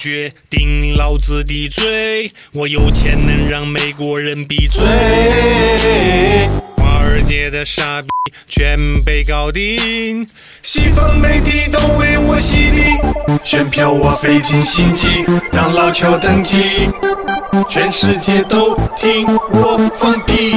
[0.00, 4.80] 决定老子的嘴，我有钱能让美国人闭嘴。
[6.78, 8.08] 华尔街的傻逼
[8.48, 10.26] 全被搞定，
[10.62, 12.96] 西方媒体都为我洗礼，
[13.44, 15.06] 选票我费尽心机
[15.52, 16.88] 让老乔登基，
[17.68, 20.56] 全世界都听我放屁。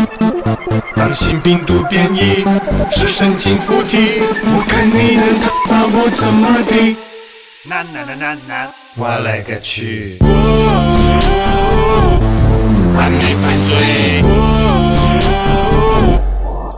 [0.96, 2.46] 当新病毒变异
[2.94, 5.38] 是神经附体，我看你能
[5.68, 6.96] 把我怎么地？
[7.66, 8.68] 难难难难难！
[8.98, 10.20] 我勒个去！
[12.94, 14.22] 还没犯罪！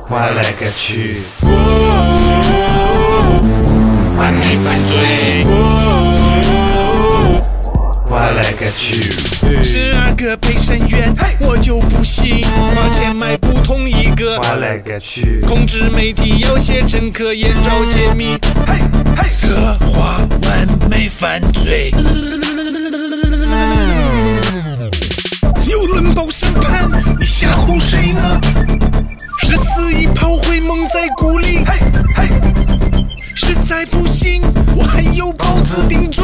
[0.07, 1.23] 我勒个去！
[4.19, 5.74] 还没犯罪！
[8.15, 9.11] 我勒个去！
[9.61, 14.37] 十二个陪审员我就不信，花钱买不同一个。
[14.37, 15.41] 我勒个去！
[15.41, 18.39] 控制媒体要写真可言找解密。
[19.29, 21.91] 策划完美犯罪，
[25.67, 26.89] 有轮报审判，
[27.19, 28.39] 你吓唬谁呢？
[29.39, 31.65] 十四亿炮灰蒙在鼓里，
[33.35, 34.41] 实在不行
[34.77, 36.23] 我还有包子顶嘴。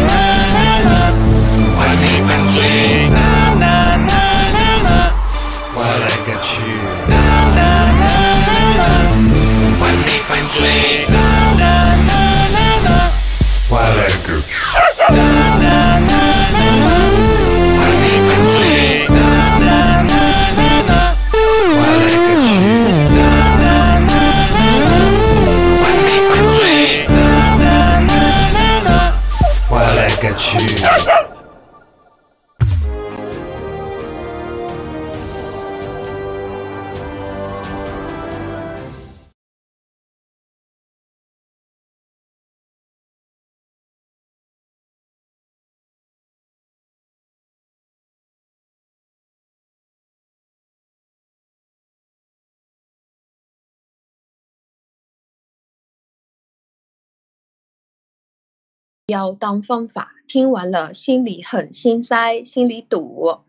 [59.11, 63.39] 要当方法，听完了心里很心塞，心里堵。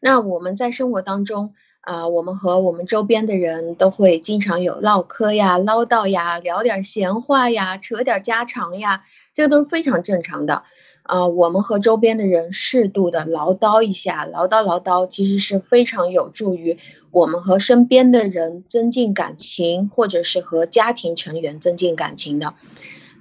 [0.00, 10.64] 那我们在生活当中啊、我们和我们周边的人都会经常有唠嗑呀、唠叨呀、聊点闲话呀、扯点家常呀，这个都是非常正常的。
[11.04, 16.78] 啊、我们和周边的人适度的唠叨一下，唠叨唠叨，其实是非常有助于
[17.12, 22.54] 我们和身边的人增进感情，或者是和家庭成员增进感情的。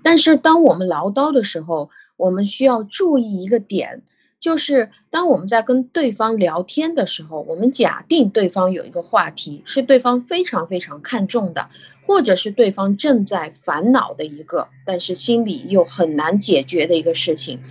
[0.05, 4.03] 但是当我们唠叨的时候，我们需要注意一个点，
[4.39, 11.71] 就是当我们在跟对方聊天的时候，我们假定对方有一个话题是对方非常非常看重的，
[12.05, 17.61] 或者是对方正在烦恼的一个，但是心里又很难解决的一个事情，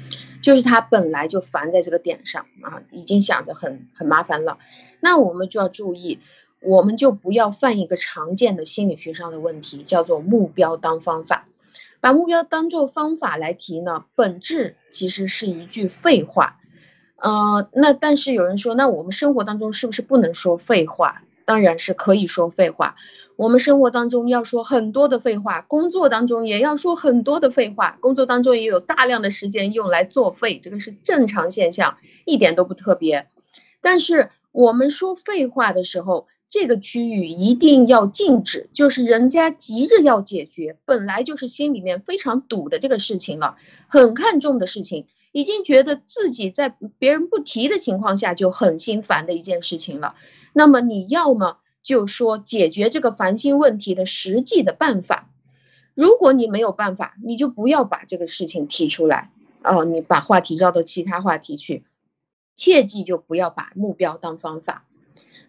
[0.42, 4.58] 就是他本来就烦在这个点上啊，已经想着很很麻烦了，
[4.98, 6.18] 那我们就要注意。
[6.66, 11.44] 我们就不要犯一个常见的心理学上的问题，叫做目标当方法。
[12.04, 16.58] 把目标当做方法来提呢，本质其实是一句废话。
[17.16, 21.22] 呃，那但是有人说，那我们生活当中是不是不能说废话？
[21.46, 22.96] 当然是可以说废话。
[23.36, 33.28] 我们生活当中要说很多的废话，工作当中也要说很多的废话，工作当中也有大量的时间用来作废，这个是正常现象，一点都不特别。
[33.80, 43.56] 但是我们说废话的时候，这个区域一定要禁止，就是人家急着要解决，本来就是心里面非常堵的这个事情了，
[43.88, 50.14] 很看重的事情，已经觉得自己在别人不提的情况下就很心烦的一件事情了。
[50.52, 55.28] 那么你要么就说解决这个烦心问题的实际的办法，
[55.94, 59.32] 如果你没有办法，你就不要把这个事情提出来，
[59.64, 61.82] 哦，你把话题绕到其他话题去，
[62.54, 64.84] 切记就不要把目标当方法。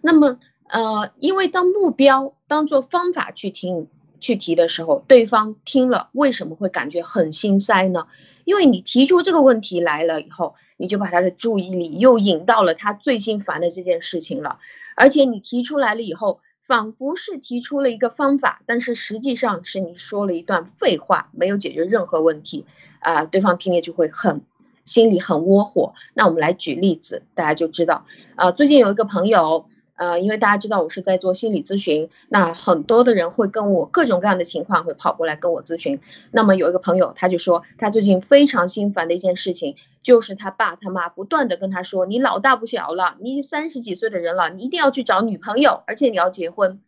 [0.01, 0.39] 那么。
[0.67, 3.87] 呃，因为当目标当做方法去听
[4.19, 8.07] 去提的时候，对方听了为什么会感觉很心塞呢？
[8.45, 14.59] 因为你提出这个问题来了以后，你就把他的注意力又引到了他最心烦的这件事情了，
[14.95, 22.65] 而且你提出来了以后，仿佛是提出了一个方法，但是实际上是你说了一段废话，没有解决任何问题
[22.99, 24.41] 啊、对方听了就会很
[24.83, 25.93] 心里很窝火。
[26.15, 29.67] 那我们来举例子，大家就知道啊、最近有一个朋友。
[29.95, 35.99] 呃，因为大家知道我是在做心理咨询，那很多的人会跟我各种各样的情况会跑过来跟我咨询。
[36.31, 46.79] 那么有一个朋友，他就说他最近非常心烦的一件事情，就是他爸他妈不断的跟他说，你老大不小了，你三十几岁的人了，你一定要去找女朋友，而且你要结婚。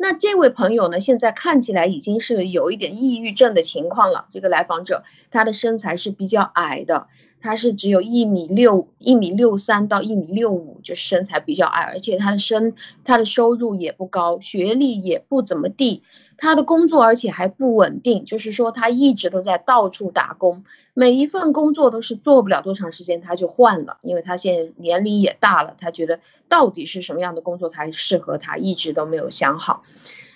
[0.00, 4.26] 那这位朋友呢，现在看起来已经是有一点抑郁症的情况了。
[4.30, 5.02] 这个来访者，
[5.32, 7.08] 他的身材是比较矮的，
[7.40, 16.04] 他是只有一米六、一米六三到一米六五，就身材比较矮，而且他的身、他的收入也不高，学历也不怎么地。
[16.36, 20.62] 他的工作而且还不稳定，就是说他一直都在到处打工，
[20.98, 26.18] 每一份工作都是做不了多长时间他就换了，因为他现在年龄也大了，他觉得
[26.48, 29.84] 到底是什么样的工作才适合他，一直都没有想好。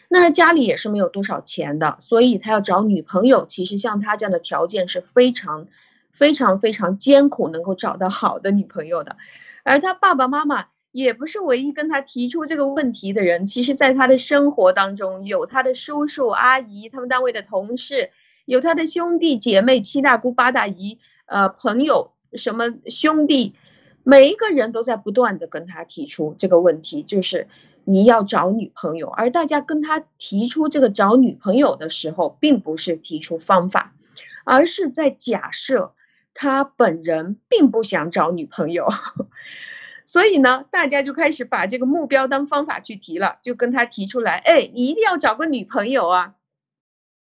[0.08, 5.66] 那家里也是没有多少钱的，所以他要找女朋友，其实像他这样的条件是非常、
[6.12, 9.16] 非常、非常艰苦，能够找到好的女朋友的，
[9.64, 10.66] 而他爸爸妈妈。
[10.92, 18.10] 也不是唯一跟他提出这个问题的人，其实，在他的生活当中，有他的叔叔阿姨，他们单位的同事，
[18.44, 23.54] 有他的兄弟姐妹、七大姑八大姨，呃，朋友什么兄弟，
[24.02, 27.48] 每一个人都在不断的跟他提出这个问题，就是
[27.84, 29.08] 你要找女朋友。
[29.08, 33.94] 而大家跟他提出这个找女朋友的时候，并不是提出方法，
[34.44, 35.94] 而是在假设
[36.34, 38.88] 他本人并不想找女朋友。
[40.04, 46.34] 所以呢，大家就开始把这个目标当方法去提了，就跟他提出来，哎，你一定要找个女朋友啊。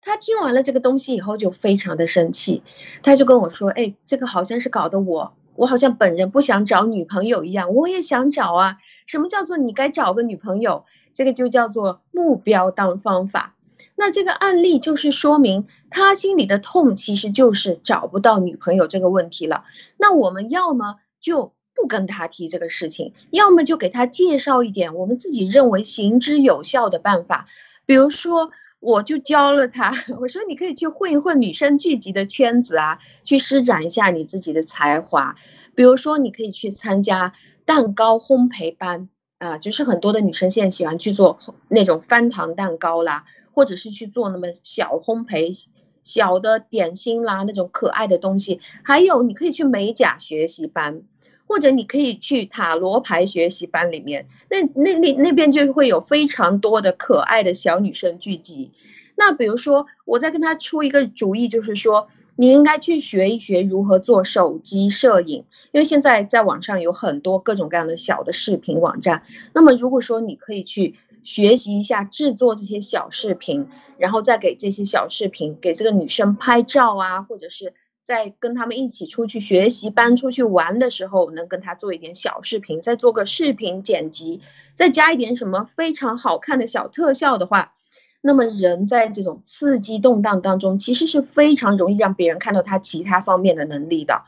[0.03, 2.63] 他听完了这个东西以后，就非常的生气，
[3.03, 8.79] 他就跟我说，哎，这个好像是搞得我，我好像本人不想找女朋友一样，我也想找啊。
[9.07, 10.85] 什么叫做你该找个女朋友？
[11.13, 13.57] 这个就叫做目标当方法。
[13.97, 19.65] 那这个案例就是说明他心里的痛，其实就是找不到女朋友这个问题了。
[19.99, 21.53] 那我们要么就。
[21.73, 27.47] 不跟他提这个事情，要么就给他介绍一点我们自己认为行之有效的办法。
[27.87, 28.51] 比如说，
[28.81, 35.37] 我就教了他， 我说你可以去混一混女生聚集的圈子啊，去施展一下你自己的才华。
[35.75, 37.33] 比如说，你可以去参加
[37.65, 41.39] 蛋糕烘焙班啊，就是很多的女生现在喜欢去做
[41.69, 45.67] 那种翻糖蛋糕啦，或者是去做那么小烘焙、
[46.03, 48.61] 小的点心啦，那种可爱的东西。
[48.83, 51.03] 还有，你可以去美甲学习班。
[51.51, 58.71] 或者你可以去塔罗牌学习班里面，那那那那边就会有非常多的可爱的小女生聚集。
[59.17, 62.07] 那比如说，我再跟他出一个主意，就是说
[62.37, 69.25] 你应该去学一学如何做手机摄影，因为现在在网上有很多各种各样的小的视频网站。
[69.53, 70.95] 那么如果说你可以去
[71.25, 73.67] 学习一下制作这些小视频，
[73.99, 77.75] 然后再给这些小视频给这个女生拍照啊，或者是。
[78.11, 84.41] 在跟他们一起出去学习班、出去玩的时候，能跟他做一点小视频，再做个视频剪辑，
[84.75, 87.73] 再加一点什么非常好看的小特效的话，
[88.21, 94.25] 那么人在这种刺激动荡当中，其实是非常容易让别人看到他其他方面的能力的。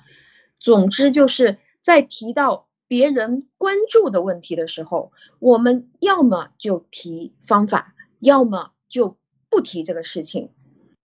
[0.60, 9.16] 总之，就是在提到别人关注的问题的时候，我们要么就提方法，要么就
[9.50, 10.50] 不提这个事情，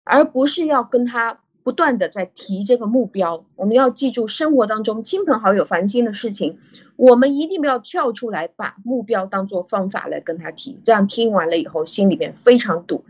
[0.05, 1.41] 而不是要跟他。
[1.63, 6.57] 不断的在提这个目标，我们要记住生活当中亲朋好友烦心的事情，
[6.95, 13.05] 我们一定不要跳出来把目标当做方法来跟他提，这样听完了以后心里面非常堵。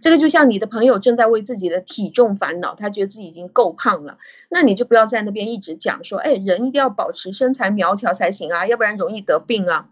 [0.00, 4.18] 这个就像你的朋友正在为自己的体重烦恼，他觉得自己已经够胖了，
[4.50, 9.88] 那你就不要在那边一直讲说，哎，人一定要保持身材苗条才行啊，要不然容易得病啊。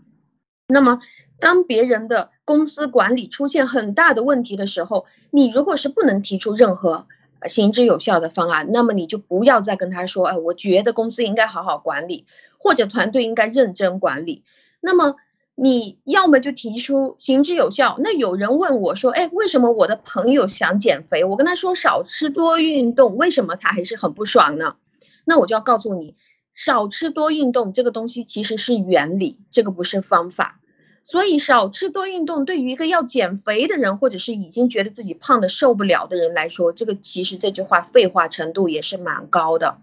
[0.66, 0.98] 那么
[1.38, 7.06] 当别人的公司管理出现很大的问题的时候，你如果是不能提出任何。
[7.46, 12.26] 行之有效的方案，那么你就不要再跟他说，哎，我觉得公司应该好好管理，
[12.58, 14.44] 或者团队应该认真管理。
[14.80, 15.16] 那么
[15.54, 17.96] 你要么就提出行之有效。
[17.98, 21.24] 那有人问我说，哎，为什么我的朋友想减肥？
[21.24, 24.76] 我跟他说少吃多运动，为什么他还是很不爽呢？
[25.24, 26.16] 那我就要告诉你，
[26.54, 30.58] 少吃多运动这个东西其实是原理，这个不是方法。
[31.04, 39.78] 所以少吃多运动，对于一个要减肥的人，或者是已经觉得自己胖的受不了的人来说，这个其实这句话废话程度也是蛮高的。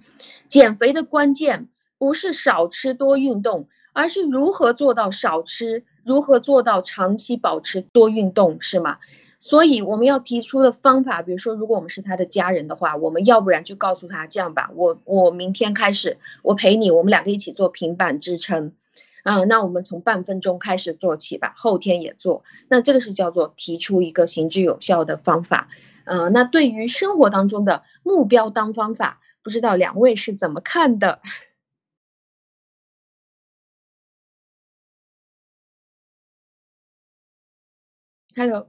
[0.48, 8.98] 减肥的关键不是少吃多运动，而是如何做到少吃，如何做到长期保持多运动，是吗？
[9.42, 18.74] 所以我们要提出的方法，比如说，如果我们是他的家人的话，我们要不然就告诉他这样吧，我我明天开始，我陪你，我们两个一起做平板支撑。
[19.24, 22.44] 啊，那我们从半分钟开始做起吧，后天也做。
[22.68, 25.68] 那这个是叫做提出一个行之有效的方法。
[26.06, 31.22] 呃，那对于生活当中的目标当方法，不知道两位是怎么看的
[38.36, 38.68] ？Hello，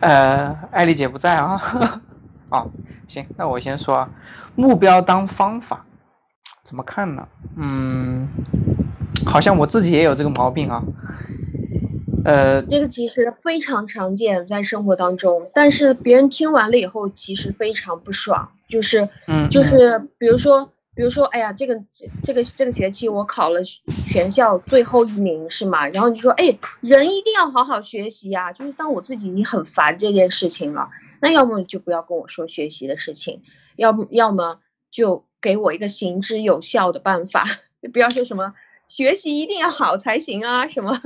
[0.00, 2.00] 呃，艾丽姐不在啊。
[2.50, 2.70] 哦，
[3.08, 4.10] 行，那我先说啊，
[4.54, 5.84] 目标当方法。
[6.64, 7.28] 怎么看呢？
[7.56, 8.26] 嗯，
[9.26, 10.82] 好像我自己也有这个毛病啊。
[12.24, 23.60] 呃，这个其实非常常见在生活当中，但是别人听完了以后，其实非常不爽，就是，嗯，就是比如说，比如说，哎呀，这个这这个这个学期我考了
[24.06, 25.86] 全校最后一名，是吗？
[25.88, 30.88] 然后你说，哎，人一定要好好学习呀，就是当我自己已经很烦这件事情了，
[31.20, 33.42] 那要么就不要跟我说学习的事情，
[33.76, 37.44] 要不要么就给我一个行之有效的办法，
[37.92, 38.54] 不要说什么
[38.88, 40.98] 学习一定要好才行啊，什么。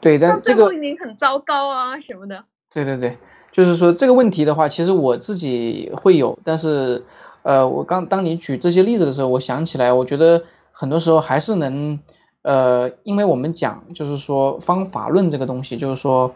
[0.00, 2.44] 对，但这个很糟糕啊什么的。
[2.72, 3.18] 对对对，
[3.52, 7.04] 就是说这个问题的话，其实我自己会有，但是，
[7.42, 12.00] 呃，我刚当你举这些例子的时候，我想起来，我觉得很多时候还是能，
[12.40, 16.34] 呃，因为我们讲就是说方法论这个东西，就是说，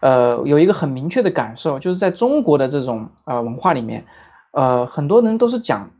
[0.00, 4.06] 呃，有一个很明确的感受，就是在中国的这种呃文化里面，
[4.52, 5.90] 呃，很多人都是讲。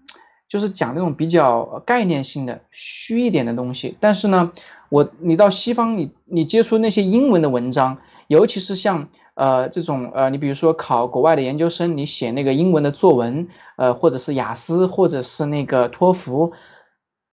[0.54, 4.52] 就是讲那种比较概念性的虚一点的东西，但是呢，
[4.88, 16.52] 我你到西方，你你接触那些英文的文章，尤其是像呃这种呃，你比如说考国外的研究生，你写那个英文的作文，呃，或者是雅思，或者是那个托福，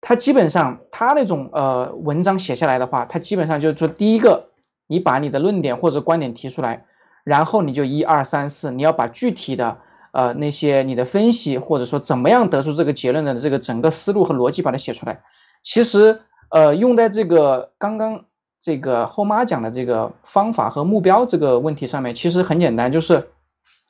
[0.01, 4.49] 他基本上他那种呃文章写下来的话，他基本上就是说，第一个，
[4.87, 6.83] 你把你的论点或者观点提出来，
[7.23, 9.77] 然后你就一二三四，你要把具体的。
[10.15, 15.23] 呃，那些你的分析，或者说怎么样得出这个结论的这个整个思路和逻辑，把它写出来。
[15.61, 18.23] 其实，呃，用在这个刚刚
[18.61, 23.27] 这个后妈讲的这个方法和目标这个问题上面，其实很简单，就是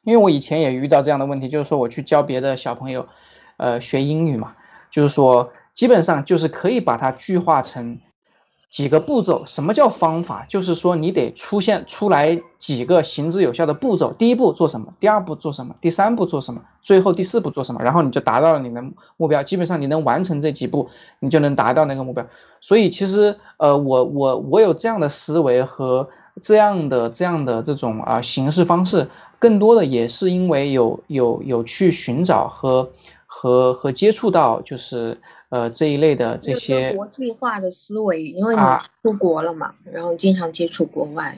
[0.02, 3.08] 因为我以前也遇到这样的问题，就是说我去教别的小朋友，
[3.58, 4.56] 呃，学英语嘛，
[4.90, 8.00] 就是说基本上就是可以把它具化成。
[8.76, 10.46] 几个步骤，什么叫方法？
[10.50, 14.12] 就是说你得出现出来几个行之有效的步骤。
[14.12, 14.94] 第一步做什么？
[15.00, 15.74] 第二步做什么？
[15.80, 16.62] 第三步做什么？
[16.82, 17.82] 最后第四步做什么？
[17.82, 18.84] 然后你就达到了你的
[19.16, 19.42] 目标。
[19.44, 20.90] 基本上你能完成这几步，
[21.22, 22.28] 你就能达到那个目标。
[22.60, 26.10] 所以其实，呃，我我我有这样的思维和
[26.42, 32.90] 这样的这样的这种啊形式方式，更多的也是因为有有有去寻找和
[33.26, 35.22] 和和接触到，就是。
[35.56, 38.62] 呃，这一类的这些国际化的思维，因为你
[39.02, 41.38] 出国了嘛，然后经常接触国外。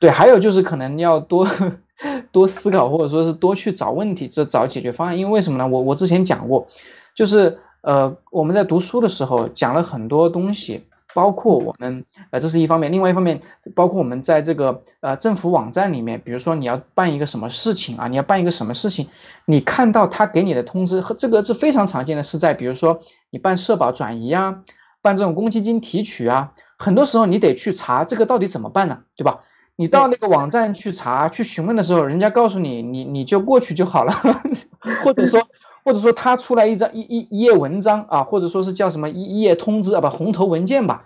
[0.00, 1.46] 对，还有就是可能要多
[2.32, 5.16] 多思考，或者说是多去找问题，这找解决方案。
[5.16, 5.68] 因为为什么呢？
[5.68, 6.66] 我我之前讲过，
[7.14, 10.82] 就是呃，我们在读书的时候讲了很多东西。
[11.14, 13.40] 包括我们，呃，这是一方面，另外一方面，
[13.74, 19.08] 包括我们在这个呃政府网站里面，比如说你要办一个什么事情啊，你要办一个什么事情，
[19.46, 24.62] 你看到他给你的通知和这个是非常常见的，是在比如说你办社保转移啊，
[25.00, 29.40] 办这种公积金提取啊，很多时候你得去查这个到底怎么办呢，对吧？
[29.76, 34.12] 你到那个网站去查去询问的时候，人家告诉你，你你就过去就好了，
[35.04, 35.40] 或者说。
[35.84, 41.04] 或者说他出来一张一一一页文章啊，或者说是叫什么一一页通知啊，不红头文件吧，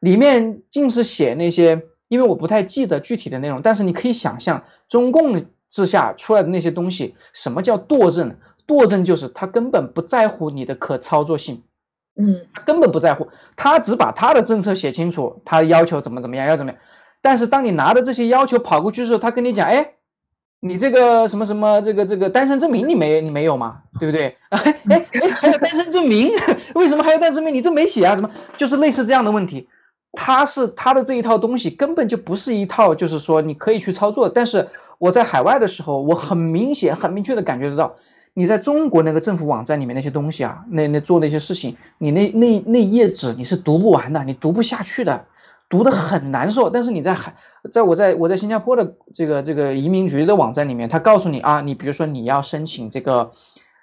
[0.00, 8.36] 里面尽是写那些，因为我不太记得具体的内容，但是你可以想象中共之下出来的那些东西，什么叫惰政？
[8.66, 11.62] 惰政就是他根本不在乎你的可操作性，
[12.16, 16.80] 嗯，根本不在乎，他只把他的政策写清楚，他要求怎么怎么样要怎么样，
[17.22, 19.92] 但是当你拿着这些要求跑过去的时候，他跟你讲，哎。
[20.68, 23.78] 你这个什么什么这个这个单身证明你没你没有吗？
[23.98, 24.36] 对不对？
[24.50, 26.30] 哎哎哎，还有单身证明，
[26.74, 27.54] 为什么还有单身证明？
[27.54, 28.14] 你这没写啊？
[28.14, 28.30] 什么？
[28.56, 29.68] 就是类似这样的问题。
[30.12, 34.30] 他是他的这一套东西根本就不是一套，就是说你可以去操作。
[34.30, 34.68] 但是
[34.98, 37.96] 我在海外的时候，我很明显、很明确的感觉得到，
[38.32, 45.26] 你在中国那个政府网站里面那些东西啊，那那做那些事情，你那那那页纸你是读不完的，你读不下去的。
[45.68, 47.34] 读的很难受，但是你在海，
[47.72, 53.32] 在我在我在新加坡的这个这个移民局的网站里面，他告诉你啊，你比如说你要申请这个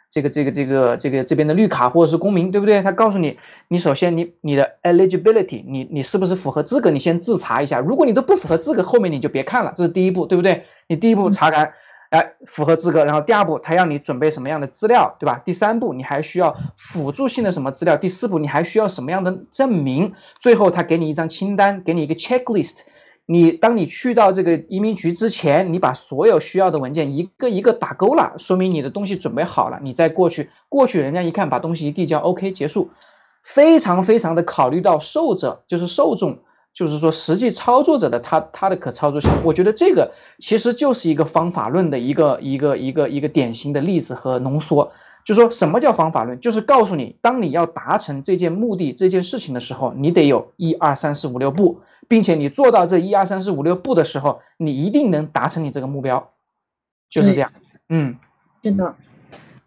[0.10, 2.82] 这个这个这个这个这边的绿卡或者是公民，对不对？
[2.82, 3.38] 他告诉你，
[3.68, 6.90] 你首先你你的 eligibility，你你是不是符合资格？
[6.92, 10.66] 你先自查一下，如果你都不符合资格，后面你就别看了，这是第一步，对不对？
[10.88, 11.74] 你第一步查看。
[12.14, 15.42] 哎，符合资格，然后第二步他要你准备什么样的资料，对吧？
[15.44, 17.98] 第三步你还需要辅助性的什么资料？
[17.98, 20.14] 第四步你还需要什么样的证明？
[20.40, 22.82] 最后他给你一张清单，给你一个 checklist。
[23.26, 29.80] 你当你去到这个移民局之前，你把所有需要的文件一个一个打勾了，说明你的东西准备好了。
[29.82, 32.92] 你再过去，过去人家一看，把东西一递交，OK 结束。
[33.42, 36.38] 非常非常的考虑到受者，就是受众。
[36.74, 44.92] 就是说，实际操作者的他他的可操作性，我觉得这个其实就是一个方法论的一个一个一个一个典型的例子和浓缩。
[45.24, 46.42] 就说什么叫方法论？
[46.42, 56.34] 就是告诉你，当你要达成这件目的这件事情的时候，你得有一二三四五六步，并且你做到这一二三四五六步的时候，你一定能达成你这个目标。
[57.10, 57.54] 就是这样。
[57.88, 58.18] 嗯，
[58.62, 58.96] 真的。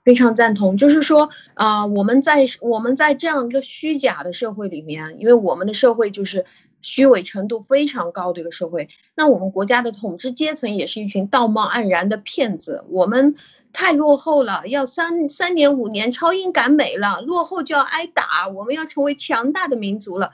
[0.04, 0.76] 非常赞同。
[0.76, 6.44] 就是说，啊，我们在我们在这样一个虚假的社会里面，因为我们的社会就是
[6.86, 12.84] 虚伪程度非常高的一个社会，那我们国家的统治阶层也是一群道貌岸然的骗子。
[12.90, 13.34] 我们
[13.72, 20.30] 太落后了，要三三年五年超英赶美了，落后就要挨打，我们要成为强大的民族了。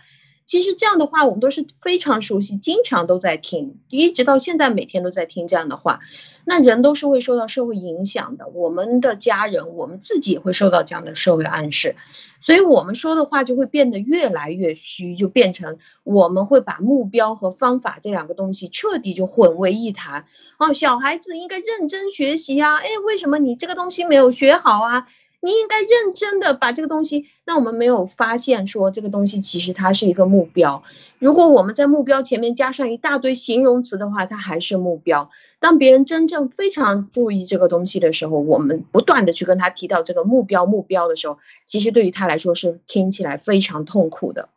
[0.53, 6.01] 其实这样的话，我们都是非常熟悉，经常都在听，一直到现在每天都在听这样的话。
[6.45, 11.97] 那人都是会受到社会影响的，我们的家人，我们自己也会受到这样的社会暗示，
[12.39, 20.27] 所以我们说的话就会变得越来越虚，就变成我们会把目标和方法这两个东西彻底就混为一谈。
[20.59, 25.07] 哦，小孩子应该认真学习啊，哎，为什么你这个东西没有学好啊？
[25.45, 30.85] 你应该认真的把这个东西，那我们没有发现说这个东西其实它是一个目标。
[31.19, 35.31] 如果我们在目标前面加上一大堆形容词的话，它还是目标。
[35.59, 44.49] 当别人真正非常注意这个东西的时候，我们不断的去跟他提到这个目标目标的时候，其实对于他来说是听起来非常痛苦的。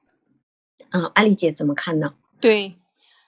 [0.92, 2.13] 啊，安丽姐怎么看呢？
[2.39, 2.75] 对，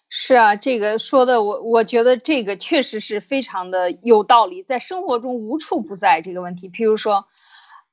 [0.09, 6.69] 是啊，这个说的我我觉得这个确实是非常的有道理，在生活中无处不在这个问题。
[6.69, 7.25] 譬如说。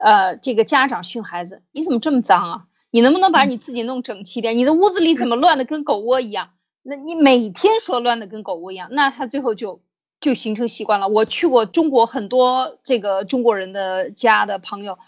[0.04, 2.64] 呃，这个家长训孩子，你怎么这么脏啊？
[2.90, 4.54] 你能不能把你自己弄整齐点？
[4.54, 6.50] 你的屋子里怎么乱的跟狗窝一样？
[6.82, 9.80] 那你每天说乱的跟狗窝一样，那他最后就
[10.20, 11.08] 就形成习惯了。
[11.08, 14.98] 我去过中国很多这个中国人的家的朋友，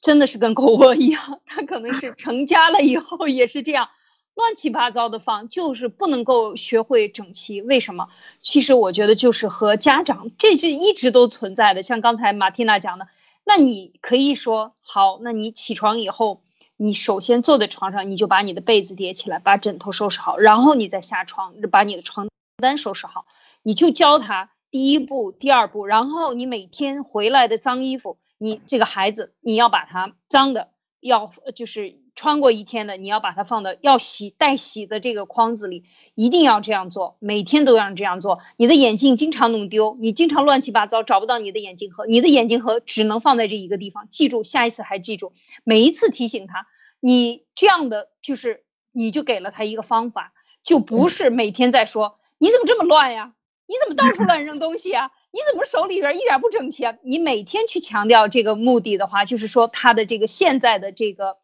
[0.00, 1.40] 真的是跟狗窝一样。
[1.44, 3.90] 他可能是成家了以后也是这样，
[4.34, 7.60] 乱七八糟的放，就是不能够学会整齐。
[7.60, 8.08] 为什么？
[8.40, 11.82] 其实我觉得就是和家长这是一直都存在的。
[11.82, 13.06] 像刚才马蒂娜讲的。
[13.44, 16.42] 那你可以说好，那你起床以后，
[16.76, 22.28] 你首先坐在床上，你就把你的被子叠起来，把枕头收拾好，然后你再下床，把你的床
[22.58, 23.26] 单收拾好。
[23.62, 30.70] 你就教他第一步、第二步，然后你每天回来的脏衣服，你这个孩子你要把它脏的
[31.00, 31.98] 要就是。
[32.20, 35.84] 穿过一天的，你要把它放到要洗待洗的这个筐子里，
[36.14, 38.40] 一定要这样做，每天都要这样做。
[38.58, 44.06] 你的眼镜经常弄丢，你经常乱七八糟找不到你的眼镜盒，你的眼镜盒只能放在这一个地方。
[44.10, 45.32] 记住，下一次还记住，
[45.64, 46.66] 每一次提醒他，
[47.00, 53.32] 你这样的就是你就给了他一个方法，就不是每天在说你怎么这么乱呀，
[53.66, 56.96] 你怎么到处乱扔东西呀，你怎么手里边一点不整齐啊？
[57.02, 61.38] 你每天去强调这个目的的话，就是说他的这个现在的这个。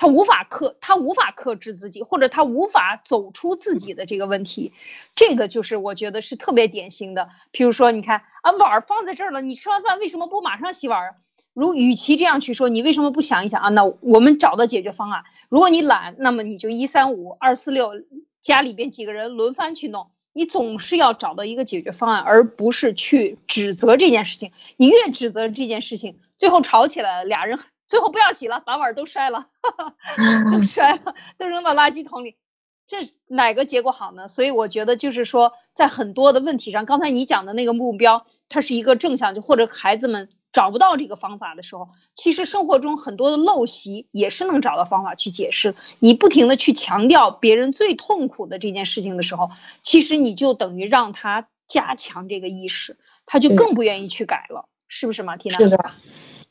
[0.00, 4.72] 他无法克，他无法克制自己，或者他无法走出自己的这个问题，
[5.14, 7.28] 这个就是我觉得是特别典型的。
[7.52, 11.10] 譬如说，你看啊，碗儿放在这儿了，你吃完饭为什么不马上洗碗啊？
[11.52, 13.68] 如与其这样去说，你为什么不想一想啊？
[13.68, 15.24] 那我们找到解决方案。
[15.50, 17.92] 如果你懒，那么你就一三五二四六，
[18.40, 20.06] 家里边几个人轮番去弄。
[20.32, 24.50] 你总是要找到一个解决方案，而不是去指责这件事情。
[24.78, 27.58] 你越指责这件事情，最后吵起来了，俩人。
[27.90, 29.48] 最后不要洗了，把碗都摔了，
[30.52, 32.36] 都 摔了，都扔到垃圾桶里，
[32.86, 34.28] 这哪个结果好呢？
[34.28, 45.74] 所以我觉得就是说，在很多的问题上，刚才你讲的那个目标，它是一个正向，就或者孩子们找不到这个方法的时候，其实生活中很多的陋习也是能找到方法去解释。
[45.98, 49.50] 你不停的去强调别人最痛苦的这件事情的时候，
[49.82, 55.58] 其实你就等于让他加强这个意识，他就更不愿意去改了，是不是，马蒂娜？
[55.58, 55.90] 是的。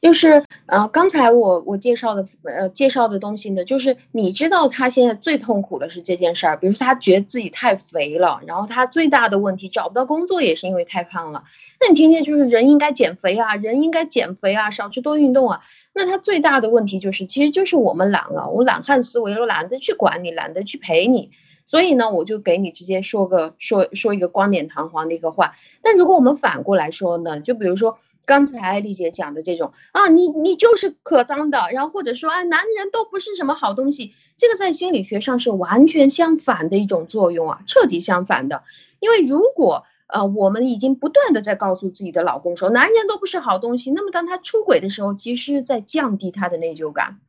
[0.02, 11.44] 就是呃，刚才我我介绍的呃介绍的东西呢，就是你知道他现在最痛苦的是这件事儿，比如说他觉得自己太肥了，然后他最大的问题找不到工作也是因为太胖了。
[11.82, 15.62] 那你天天就是人应该减肥啊，人应该减肥啊，少吃多运动啊。
[15.94, 21.32] 那他最大的问题就是，其实就是我们懒了，我懒汉思维，我懒得去管你，懒得去陪你，
[21.66, 25.52] 所以呢，我就给你直接说个说说一个冠冕堂皇的一个话。
[25.82, 28.00] 但如果我们反过来说呢，就比如说。
[28.26, 38.64] 刚才丽姐讲的这种啊，你你就是可脏的，然后或者说啊，男人都不是什么好东西，这个在心理学上是完全相反的一种作用啊，彻底相反的。
[39.00, 47.20] 因为如果呃我们已经不断的在告诉自己的老公说男人都不是好东西，那么当他出轨的时候，其实在降低他的内疚感，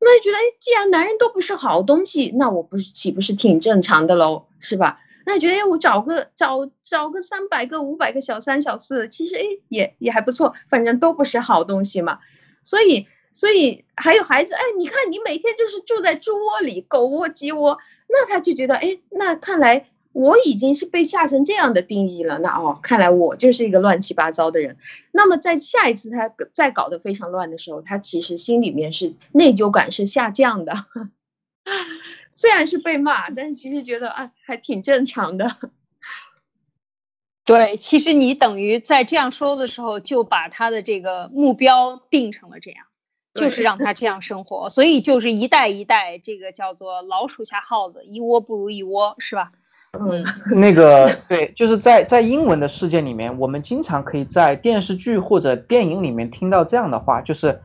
[0.00, 5.00] 那就觉得哎，既然男人都不是好东西，那我不是岂不是挺正常的喽，是吧？
[5.28, 12.20] 那觉得我找个找找个三百个五百个小三小四，其实哎也也还不错，反正都不是好东西嘛。
[12.62, 17.76] 所以所以还有孩子哎，你看你每天就是住在猪窝里，狗窝鸡窝，
[18.08, 22.38] 那他就觉得哎，那看来我已经是被下成这样的定义了。
[22.38, 24.78] 那哦，看来我就是一个乱七八糟的人。
[25.12, 30.72] 那么在下一次他再搞得非常乱的时候，他其实心里面是内疚感是下降的。
[32.38, 35.56] 虽然是被骂，但是其实觉得啊，还挺正常的。
[37.44, 42.84] 对，其实你等于在这样说的时候，就把他的这个目标定成了这样，
[43.34, 49.50] 就是让他这样生活，所以就是一代一代，这个叫做老鼠下耗子，一窝不如一窝，是吧？
[49.98, 50.24] 嗯，
[50.54, 57.60] 那个对，就是在在英文的世界里面，我们经常可以在电视剧或者电影里面听到这样的话，就是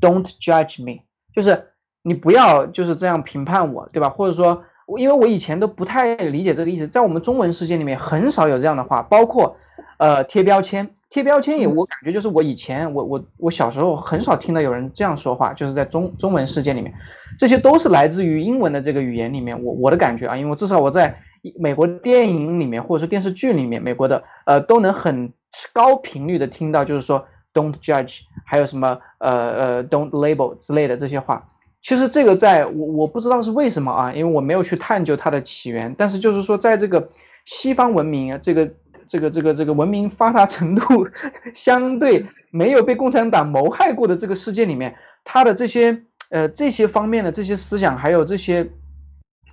[0.00, 1.74] "Don't judge me"，就是
[2.06, 4.10] 你不要就是这样评判我，对吧？
[4.10, 4.62] 或者说，
[4.96, 9.56] 因为我以前都不太理解这个意思，在我们中文世界里面很少有这样的话，包括
[9.98, 16.94] 呃贴标签，贴标签也我感觉就是我以前我我我小时候很少听到有人这样说话，就是在中中文世界里面，
[17.38, 21.18] 这些都是来自于英文的这个语言里面，我我的感觉啊，因为至少我在。
[21.60, 25.32] 美国电影里面或者说电视剧里面，美国的呃都能很
[25.72, 31.46] 高频率的听到，就是说 don't judge，还有什么呃呃 don't label 之类的这些话。
[31.86, 35.94] 其实这个在我我不知道是为什么啊，因为我没有去探究它的起源。
[35.96, 37.08] 但是就是说，在这个
[37.44, 38.72] 西方文明啊，这个
[39.06, 41.06] 这个这个这个文明发达程度
[41.54, 48.68] 相对没有被共产党谋害过的这个世界里面，它的这些呃这些方面的这些思想，还有这些。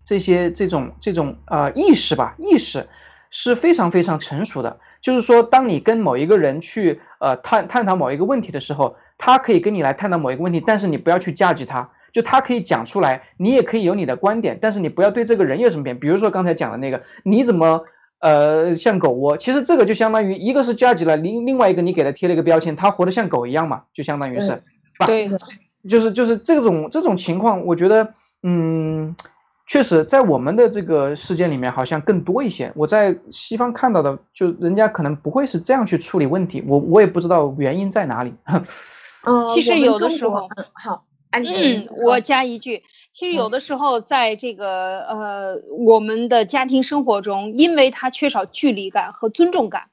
[0.06, 2.88] 这些这种这种呃意识吧，意识
[3.30, 4.82] 是非常非常成熟的。
[5.00, 16.00] 就是说，当你跟某一个人去呃探探讨某一个问题的时候，他可以跟你来探讨某一个问题，但是你不要去价值他，就他可以讲出来，你也可以有你的观点，但是你不要对这个人有什么偏。
[16.00, 17.84] 比如说刚才讲的那个，你怎么
[18.20, 19.36] 呃像狗窝？
[19.36, 24.60] 其实这个就相当于一个是价值了，另另外一个你给他贴了一个标签，他活得像狗一样嘛，就相当于是，
[25.06, 25.30] 对，
[25.90, 29.16] 就是就是这种这种情况，我觉得嗯。
[29.66, 32.74] 确实，在我们的这个世界里面，好像更多一些。
[32.76, 36.62] 我在西方看到的，就人家可能不会是这样去处理问题。
[36.68, 38.34] 我我也不知道原因在哪里。
[38.46, 49.84] 嗯， 其实有的时候，好，嗯，我加一句，其实有的时候，在这个呃，我们的家庭生活中，因为他缺少距离感和尊重感。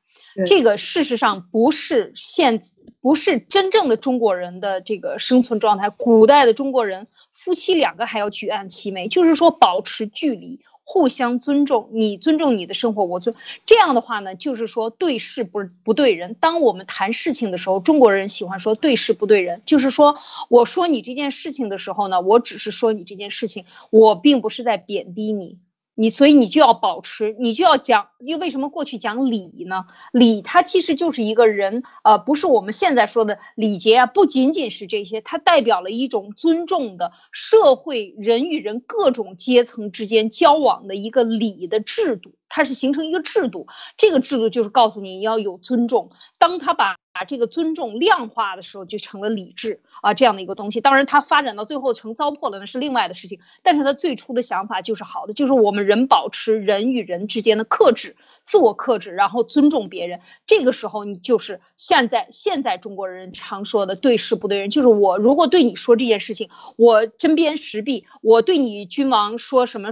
[0.47, 2.61] 这个事实上不是现，
[3.01, 5.91] 不是真正的中国人的这个生存状态。
[5.91, 10.61] 古代的中国人夫妻两个还要举案齐眉，就是说保持距离，
[10.93, 11.89] 互相尊重。
[11.93, 13.37] 你尊重你的生活，我尊。
[13.65, 16.35] 这样的话呢，就是说对事不不对人。
[16.35, 20.17] 当我们谈事情的时候，中国人喜欢说对事不对人，就是说
[20.49, 25.59] 我说你这件事情的时候呢，我只是说你这件事情，我并不是在贬低你。
[26.01, 29.85] 你所以你就要保持，你就要讲，又为什么过去讲礼呢？
[30.13, 46.11] 礼它其实就是一个人，呃，不是我们现在说的礼节啊，不仅仅是这些，它代表了一种尊重的社会人与人各种阶层之间交往的一个礼的制度，它是形成一个制度，这个制度就是告诉你要有尊重。
[46.37, 50.81] 当他把这个尊重量化的时候，就成了理智啊这样的一个东西。
[50.81, 53.41] 当然，它发展到最后成糟粕了，那是另外的事情。
[53.63, 60.21] 但是它最初的想法就是好的，就是我们人保持人与人之间的克制、自我克制，然后尊重别人。
[60.47, 69.91] 这个时候，你就是现在现在中国人常说的对事不对人，就是我如果对你说这件事情，我针砭时弊，我对你君王说什么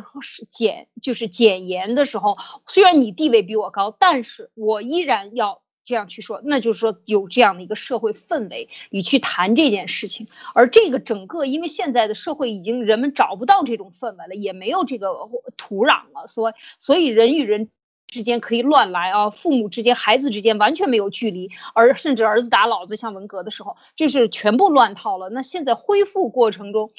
[0.49, 5.63] 简就是简言的时候，虽然你地位比我高，但是我依然要。
[5.85, 10.29] 这样去说，那就是说有这样的一个社会氛围，你去谈这件事情。
[10.55, 15.17] 而这个整个，因为现在的社会已经人们找不到这种氛围了，也没有这个
[15.57, 17.71] 土壤了，所以所以人与人
[18.07, 25.31] 之间可以乱来啊，父母之间、孩子之间完全没有距离，而甚至儿子打老子像文革的时候，就是全部乱套了。
[25.31, 26.91] 那现在恢复过程中。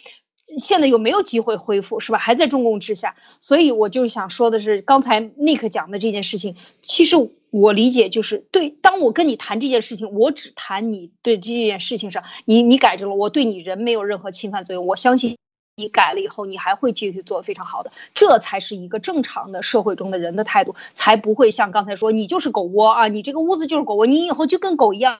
[0.57, 2.17] 现在有没有机会恢复，是吧？
[2.17, 7.15] 还在中共之下，所以我就是想说的是，刚才 Nick 讲的这件事情，其实
[7.51, 8.69] 我理解就是对。
[8.69, 14.85] 当我跟你谈这件事情，我只谈你对这件事情上，你你改正了，我对你人没有任何侵犯作用。
[14.85, 15.37] 我相信
[15.75, 25.19] 你改了以后，你还会继续做非常好的，这才是一个正常的社会中的人的态度，才不会像刚才说你就是狗窝啊，你这个屋子就是狗窝，你以后就跟狗一样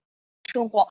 [0.52, 0.90] 生活。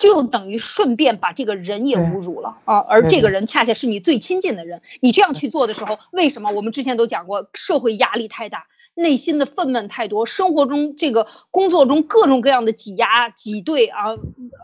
[0.00, 2.78] 就等于顺便把这个人也侮辱了啊！
[2.78, 4.80] 而这个人恰恰是你最亲近的人。
[5.00, 14.12] 你这样去做的时候，为什么我们之前都讲过，社会压力太大，内心的愤懑太多，生活中这个工作中各种各样的挤压、挤兑啊，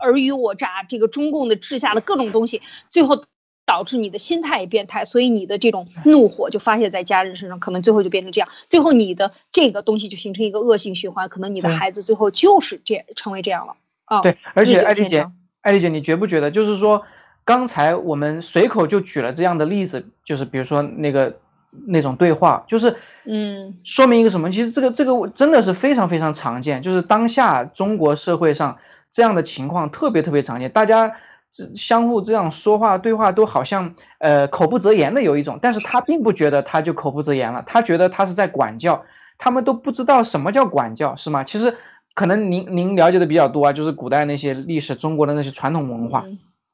[0.01, 3.23] 尔虞我诈，这个中共的治下的各种东西，最后
[3.67, 13.75] 导致你的心态也变态，所以你的这种怒火就发泄在家人身上，可能最后就变成这样，最后你的这个东西就形成一个恶性循环，可能你的孩子最后就是这成为这样了。
[14.23, 15.27] 对，而且艾丽姐，
[15.61, 17.03] 艾丽姐，你觉不觉得，就是说，
[17.43, 21.39] 刚才我们随口就举了这样的例子，就是比如说那个
[21.85, 24.49] 那种对话，就是，嗯，说明一个什么？
[24.49, 28.77] 其实这个这个真的是非常非常常见，就是当下中国社会上
[29.11, 31.17] 这样的情况特别特别常见，大家
[31.75, 39.03] 相互这样说话对话都好像呃口不择言的有一种，但是他并不觉得他就口不择言了，他觉得他是在管教。
[39.39, 41.43] 他们都不知道什么叫管教，是吗？
[41.43, 41.77] 其实
[42.17, 46.25] 可能您您了解的比较多啊，就是古代那些历史，中国的那些传统文化，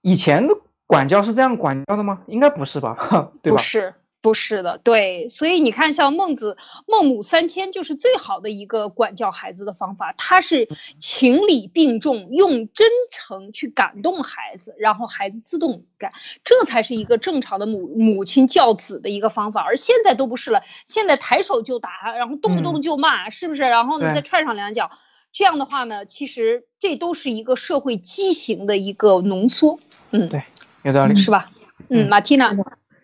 [0.01, 0.55] 以前的
[0.87, 2.21] 管教是这样管教的吗？
[2.27, 2.95] 应该不是吧？
[3.43, 3.57] 对吧？
[3.57, 3.93] 不是。
[4.21, 6.55] 不是的，对，所以你看，像孟子
[6.87, 16.13] 孟母三迁就是最好的一个管教孩子的方法，他是情理并重，用真诚去感动孩子，然后孩子自动改，
[16.45, 19.61] 这才是一个正常的母母亲教子的一个方法。
[19.61, 23.63] 而现在都不是了，现在抬手就打，然后动不动就骂，是不是？
[23.63, 24.89] 然后呢再踹上两脚，
[25.33, 29.79] 这样的话呢，其实这都是一个社会畸形的一个浓缩。
[30.11, 30.43] 嗯，对，
[30.83, 31.51] 有道理，是吧？
[31.89, 32.55] 嗯，马蒂娜。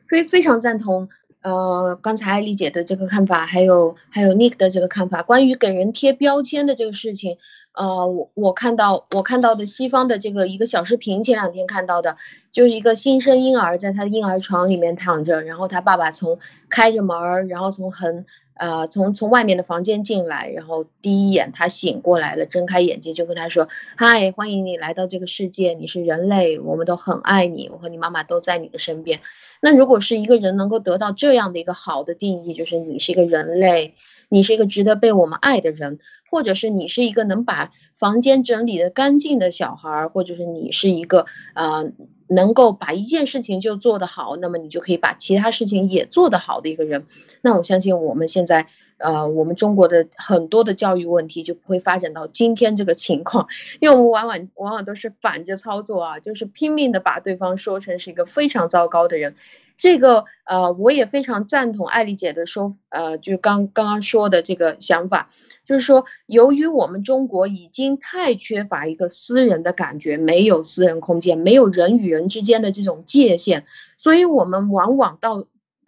[0.08, 1.08] 非非常赞同，
[1.42, 7.38] 呃，刚才艾丽姐的这个看法，还有还有 Nick 的这个看法，关于给人贴标签的这个事情，
[7.74, 12.18] 呃，我我看到我看到的西方的这个一个小视频，前两天看到的，
[12.52, 16.39] 就是一个新生婴儿在他的婴儿床里面躺着，然后他爸爸从
[16.70, 18.26] 开着门儿，然后从很。
[18.60, 29.22] 呃，从从外面的房间进来，然后第一眼他醒过来了，睁开眼睛就跟他说：“嗨，欢迎你来到这个世界，你是人类，我们都很爱你，我和你妈妈都在你的身边。”
[29.62, 33.95] 那如果是一个人能够得到这样的一个好的定义，就是你是一个人类，
[34.30, 36.00] 你是一个值得被我们爱的人，
[36.32, 41.92] 或者是你是一个能把房间整理的干净的小孩儿，或者是你是一个呃。
[42.32, 47.08] 能够把一件事情就做得好，那么你就可以把其他事情也做得好的一个人。
[47.42, 48.68] 那我相信我们现在，
[49.00, 53.48] 呃，我们中国的很多的教育问题就不会发展到今天这个情况，
[53.80, 59.34] 因为我们往往往往都是反着操作啊，就是拼命的把对方说成是一个非常糟糕的人。
[59.80, 65.30] 这个呃，我也非常赞同艾丽姐的说，呃，就刚刚刚说的这个想法，
[65.65, 73.63] 就是说，由于我们中国已经太缺乏一个私人的感觉，没有私人空间，没有人与人之间的这种界限，
[73.98, 75.46] 所以我们往往到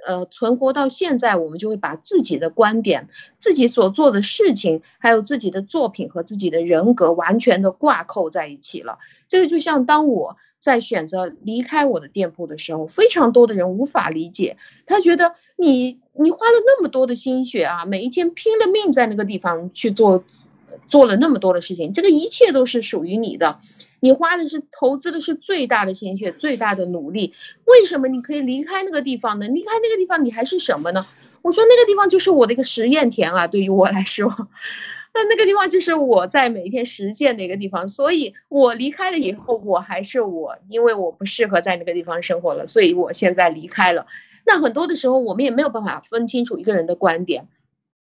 [0.08, 9.00] 呃存活到现在，我们就会把自己的观点、自己所做的事情，还有自己的作品和自己的人格完全的挂扣在一起了。
[9.28, 10.38] 这个就像当我。
[10.62, 14.58] 在选择离开我的店铺的时候，非常多的人无法理解。
[14.86, 20.24] 他觉得你你花了那么多的心血啊，每一天拼了命在那个地方去做，
[20.88, 23.60] 做了那么多的事情，这个一切都是属于你的。
[24.00, 27.34] 你花的是投资的是最大的心血，最大的努力。
[27.66, 29.48] 为什么你可以离开那个地方呢？
[29.48, 31.08] 离开那个地方，你还是什么呢？
[31.42, 34.48] 我说那个地方就是我的一个实验田啊，对于我来说。
[35.14, 44.08] 那那个地方就是我在每一天实践的一个地方，所以我离开了以后，我还是我，因为我不适合在那个地方生活了，所以我现在离开了。
[44.46, 47.48] 那很多的时候，我们也没有办法分清楚一个人的观点。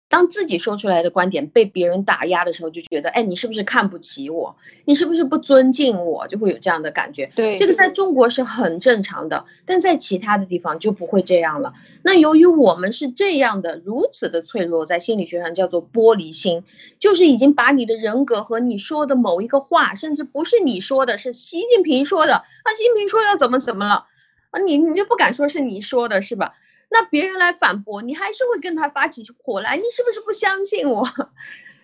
[0.10, 4.56] 当自己说出来的观点被别人打压的时候，就觉得，哎，你是不是看不起我？
[4.86, 6.28] 你是不是不尊敬我？
[6.28, 7.30] 就会有这样的感觉。
[7.36, 11.74] 对，这个在中国是很正常的，但在其他的地方就不会这样了。
[12.04, 16.64] 那由于我们是这样的，如此的脆弱，在心理学上叫做玻璃心，
[17.00, 24.06] 就是已经把你的人格和你说的某一个话，甚至不是你说的，是习近平说的，啊，习近平说要怎么怎么了，
[24.52, 26.54] 啊，你你就不敢说是你说的，是吧？
[26.90, 29.76] 那别人来反驳你，还是会跟他发起火来。
[29.76, 31.08] 你是不是不相信我？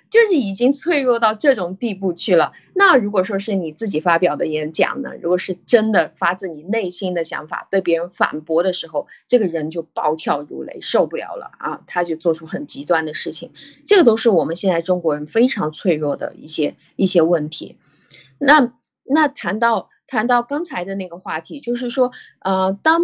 [0.10, 2.54] 就是已经脆弱到这种地步去了。
[2.76, 5.14] 那如果说是你自己发表的演讲呢？
[5.20, 11.82] 如果是真的发自你内心的想法被别人反驳的时候，这个人就暴跳如雷，受不了了啊！
[11.88, 13.54] 他就做出很极端的事情。
[13.88, 17.80] 这个都是我们现在中国人非常脆弱的一些一些问题。
[18.38, 18.72] 那
[19.04, 22.12] 那谈到谈到刚才的那个话题，就是说，
[22.42, 23.02] 呃，当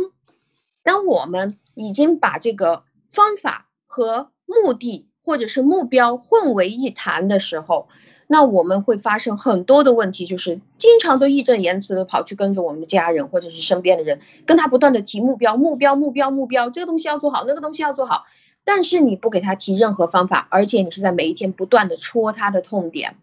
[0.83, 7.87] 当我们已经把这个方法和目的或者是目标混为一谈的时候，
[8.27, 18.25] 那我们会发生很多的问题，就是经常都义正言辞的跑去跟着我们的家人或者是身边的人，跟他不断的提目标、目标、目标、目标，这个东西要做好，那个东西要做好，
[18.63, 23.17] 但是你不给他提任何方法，而且你是在每一天不断的戳他的痛点。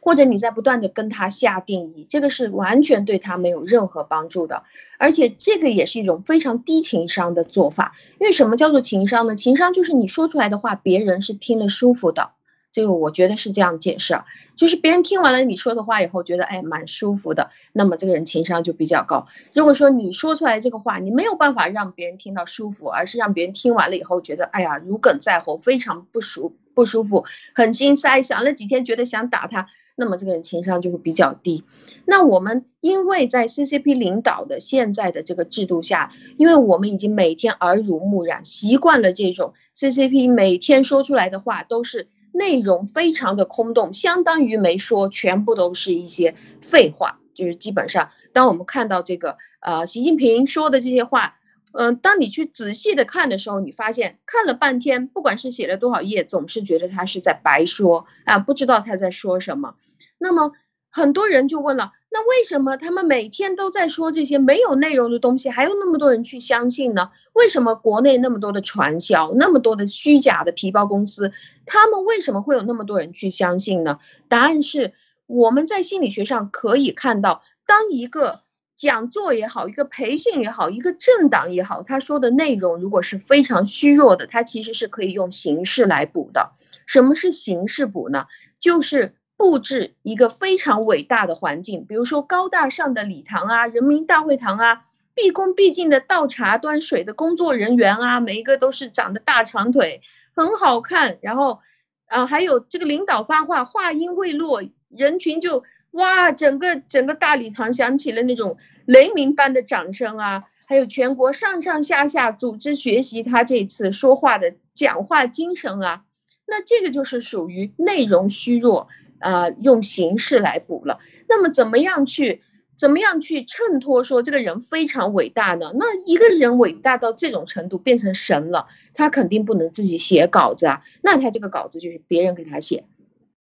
[0.00, 4.62] 或者你在不断的跟他下定义，这个是完全对他没有任何帮助的，
[4.98, 7.94] 而且这个也是一种非常低情商的做法。
[8.20, 9.36] 因为什么叫做情商呢？
[9.36, 12.30] 情商就是你说出来的话，别人是听了舒服的。
[12.76, 14.20] 这个我觉得是这样解释，
[14.54, 19.28] 就是别人听完了你说的话以后，觉得哎蛮舒服的，那么这个人情商就比较高。
[19.54, 29.68] 如果说你说出来这个话，你没有办法让别人听到舒服，而是让别人听完了以后觉得哎呀如鲠在喉，非常不舒不舒服，很心塞，想了几天觉得想打他。
[29.98, 31.64] 那么这个人情商就会比较低。
[32.04, 47.18] 那我们因为在 CCP 领导的现在的这个制度下，因为我们已经每天耳濡目染，习惯了这种 CCP 每天说出来的话都是内容非常的空洞，相当于没说，全部都是一些废话。
[47.34, 51.36] 就是基本上，当我们看到这个呃习近平说的这些话。
[51.78, 59.74] 嗯，当你去仔细的看的时候，你发现看了半天，不管是写了多少页，总是觉得他是在白说啊，不知道他在说什么。
[60.16, 60.52] 那么
[60.96, 67.10] 很多人就问了，那为什么他们每天都在说这些没有内容的东西，还有那么多人去相信呢？
[67.34, 71.32] 为什么国内那么多的传销，那么多的虚假的皮包公司，
[71.66, 73.98] 他们为什么会有那么多人去相信呢？
[74.30, 74.94] 答案是
[75.26, 78.40] 我们在心理学上可以看到，当一个
[78.74, 86.52] 讲座也好，一个培训也好，一个政党也好，他说的内容如果是非常虚弱的，它其实是可以用形式来补的。
[86.86, 88.24] 什么是形式补呢？
[88.58, 100.02] 就是布置一个非常伟大的环境，比如说高大上的礼堂啊，人民大会堂啊，毕恭毕敬的倒茶端水的工作人员啊，每一个都是长得大长腿，
[100.34, 101.18] 很好看。
[101.20, 101.60] 然后，
[102.06, 105.64] 啊，还有这个领导发话，话音未落，人群就。
[105.92, 110.42] 哇，整个整个大礼堂响起了那种雷鸣般的掌声啊！
[110.66, 116.04] 还有全国上上下下组织学习他这次说话的讲话精神啊！
[116.46, 120.98] 那这个就是属于内容虚弱啊，用形式来补了。
[121.28, 122.42] 那么怎么样去
[122.76, 125.72] 怎么样去衬托说这个人非常伟大呢？
[125.74, 132.84] 那一个人伟大到这种程度变成神了，他肯定不能自己写稿子啊，那他这个稿子就是别人给他写。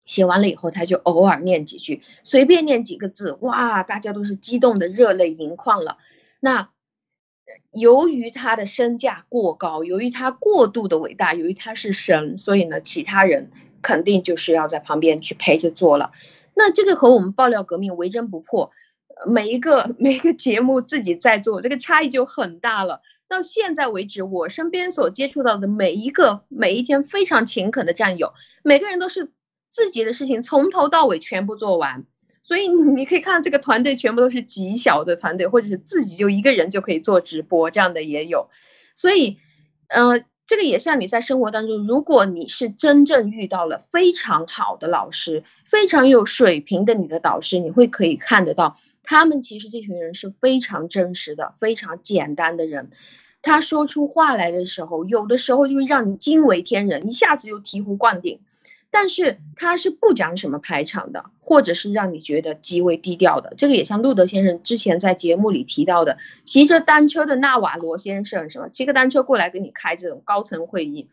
[0.06, 5.98] 写完了以后，他就偶尔念几句，随便念几个字，哇，大家都是激动的热泪盈眶了。
[6.42, 6.70] 那
[7.72, 13.52] 由于他的身价过高，由于他过度的伟大，由于他是神，所以呢，其他人
[13.84, 16.12] 肯定就是要在旁边去陪着做了。
[16.56, 18.72] 那这个和我们爆料革命为真不破，
[19.28, 23.02] 每一个 每一个节目自己在做，这个差异就很大了。
[23.28, 29.32] 到现在为止，我身边所接触到的每一个每一天非常勤恳的战友，每个人都是。
[29.76, 32.06] 自己的事情从头到尾全部做完，
[32.44, 38.50] 所以你你可以看到这个团队全部都是极小的团队，或者是自己就一个人就可以做直播，这样的也有。
[38.94, 39.40] 所以，
[39.88, 52.92] 呃，这个也像你在生活当中，如果你是真正遇到了非常好的老师，非常有水平的你的导师，你会可以看得到，他们其实这群人是非常真实的、非常简单的人。
[53.42, 58.40] 他说出话来的时候，有的时候就会让你惊为天人，一下子就醍醐灌顶。
[58.96, 63.56] 但是他是不讲什么排场的，或者是让你觉得极为低调的。
[63.58, 71.08] 这个也像路德先生之前在节目里提到的，骑着单车的纳瓦罗先生，什么骑个单车过来给你开这种高层会议。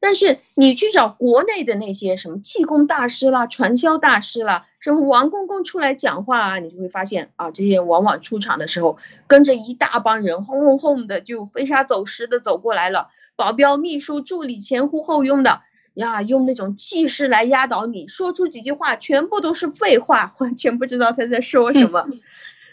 [0.00, 15.60] 但是你去找国内的那些什么气功大师啦、传销大师啦，什么王公公出来讲话啊，你就会发现啊，这些人往往出场的时候跟着一大帮人轰轰轰的就飞沙走石的走过来了，保镖、秘书、助理前呼后拥的。
[15.94, 22.06] 呀，用那种气势来压倒你，说出几句话全部都是废话， 完全不知道他在说什么，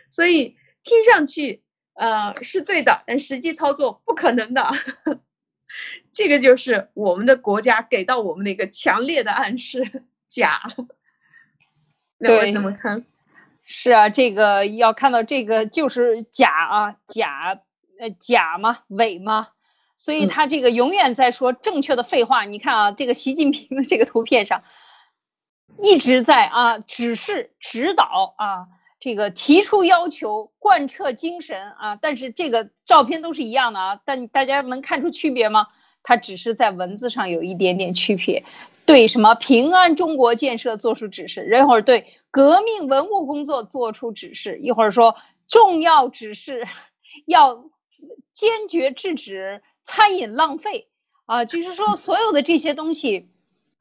[0.10, 4.69] 所以听上去呃是对的，但实际操作不可能的。
[6.13, 10.62] 这个就是我们的国家给到我们的一个强烈的暗示：假。
[12.17, 13.04] 对，怎么看？
[13.62, 17.60] 是啊，这个要看到这个就是假啊，假
[17.99, 18.80] 呃假吗？
[18.88, 19.49] 伪吗？
[19.97, 22.45] 所以他这个永远在说正确的废话。
[22.45, 24.63] 你看啊，这个习近平的这个图片上，
[25.79, 28.67] 一直在啊指示、指导啊，
[28.99, 31.95] 这个提出要求、贯彻精神啊。
[31.95, 35.67] 但是这个照片都是一样的啊，但大家能看出区别吗？
[36.03, 38.43] 他只是在文字上有一点点区别，
[38.86, 45.15] 对什么平安中国建设做出指示，一会儿对革命文物工作做出指示，一会儿说
[45.47, 46.67] 重要指示
[47.25, 47.65] 要
[48.34, 49.63] 坚决制止。
[49.86, 50.89] 餐饮浪费。
[51.28, 53.32] 啊，就是说所有的这些东西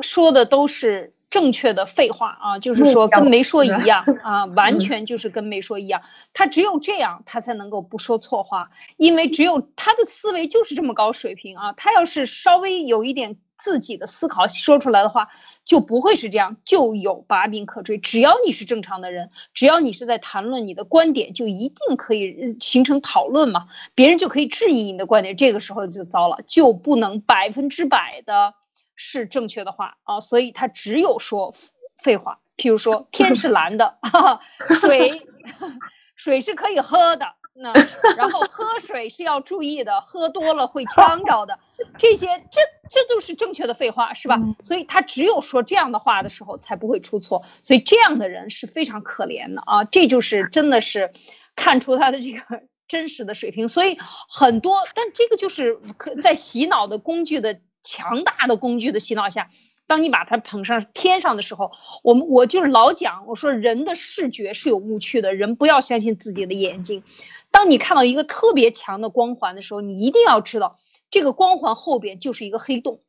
[0.00, 6.02] 说的都是正确的废话啊，就是说跟没说一样 啊，完全就是跟没说一样。
[6.32, 11.72] 他只有这样，他才能够不说错话，因为只有他的思维就是这么高水平啊。
[11.72, 15.28] 他要是稍微有一点自己的思考说出来的话。
[15.64, 17.96] 就不会是这样，就有把柄可追。
[17.96, 23.66] 只要你是正常的人，只要你是在谈论你的观点，就一定可以形成讨论嘛。
[23.94, 28.52] 别人就可以质疑你的观点，这个时候就糟了，就不能百分之百的
[28.96, 30.20] 是正确的话啊。
[30.20, 31.52] 所以他只有说
[31.98, 32.40] 废话。
[32.56, 33.98] 譬如说，天是蓝的，
[34.80, 35.26] 水
[36.14, 37.26] 水是可以喝的。
[37.56, 37.72] 那
[38.16, 41.58] 然后喝水是要注意的，喝多了会呛着的。
[41.98, 44.40] 这些这这都是正确的废话，是吧？
[44.62, 47.44] 所以他只有说这样的话的时候才不会出错。
[47.62, 49.84] 所以这样的人是非常可怜的啊！
[49.84, 51.12] 这就是真的是
[51.56, 53.68] 看出他的这个真实的水平。
[53.68, 59.50] 所以很多，但这个就是可在洗脑的工具的强大的工具的洗脑下。
[59.86, 61.70] 当你把它捧上天上的时候，
[62.02, 67.04] 我们我就是老讲，我说人的视觉是有误区的，人不要相信自己的眼睛。
[67.50, 70.78] 当你看到一个特别强的光环的时候，你一定要知道
[71.10, 73.02] 这个光环后边就是一个黑洞，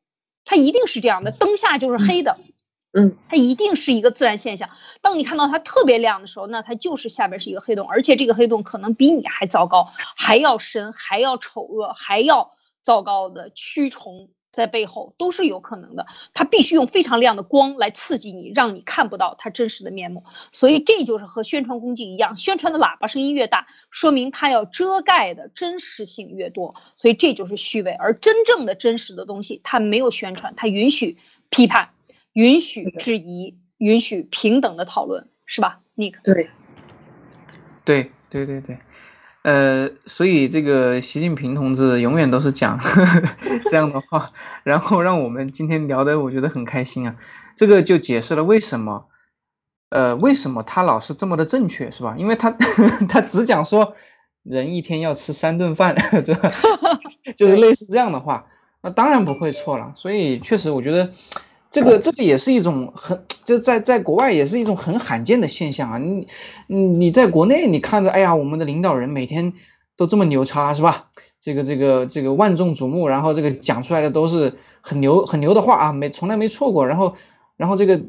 [0.44, 2.38] 它一定是这样的，灯下就是黑的。
[2.92, 4.70] 嗯，它一定是一个自然现象。
[5.02, 12.52] 当你看到它特别亮的时候，那它就是下边是一个黑洞，而且这个黑洞可能比你还糟糕，还要深，还要丑恶，还要
[12.82, 16.08] 糟糕的蛆虫在背后都是有可能的。
[16.34, 20.24] 它必须用非常亮的光来刺激你，让你看不到它真实的面目。
[20.51, 26.76] 所以这就是和宣传工具一样，宣传的喇叭声音越大，说明它要遮盖的真实性越多。
[26.95, 31.18] 所以这就是虚伪，而真正的真实的东西，它没有宣传，它允许
[31.49, 31.89] 批判。
[32.34, 36.16] 允许质疑，允许平等的讨论，是吧，Nick？
[36.22, 36.49] 对，
[37.86, 38.78] 对对对对，
[39.46, 42.80] 呃，所以这个习近平同志永远都是讲
[43.70, 44.32] 这样的话，
[44.64, 47.16] 然后让我们今天聊的我觉得很开心啊。
[47.56, 49.06] 这个就解释了为什么，
[49.89, 52.16] 呃，为什么他老是这么的正确，是吧？
[52.18, 52.50] 因为他
[53.08, 53.93] 他只讲说
[54.41, 55.93] 人一天要吃三顿饭，
[56.26, 56.52] 对吧？
[57.38, 58.48] 就是类似这样的话，
[58.82, 59.93] 那当然不会错了。
[59.96, 61.12] 所以确实，我觉得。
[61.76, 65.98] 这个这个也是一种很，就在在国外也是一种很罕见的现象啊！
[65.98, 66.26] 你，
[66.68, 69.52] 你在国内你看着，哎呀，我们的领导人每天
[69.98, 71.08] 都这么牛叉，是吧？
[71.42, 76.88] 这个这个这个万众瞩目，然后这个讲出来的都是很牛很牛的话啊，没从来没错过。
[76.88, 77.16] 然后
[77.58, 78.00] 然后这个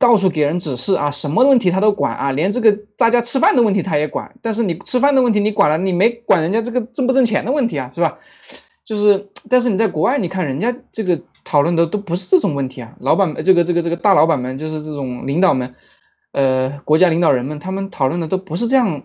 [0.00, 4.34] 到处给人指示啊，什么问题他都管啊，连这个大家吃饭的问题他也管。
[4.42, 8.18] 但是你吃饭的问题你管了，你没管人家这个挣不挣钱的问题啊，是吧？
[8.84, 11.20] 就是，但是你在国外，你看人家这个。
[11.44, 15.74] 讨论的都不是这种问题啊，老板这个这个这个大老板们就是这种领导们，
[16.32, 19.02] 呃，国家领导人们，他们讨论的都不是这样，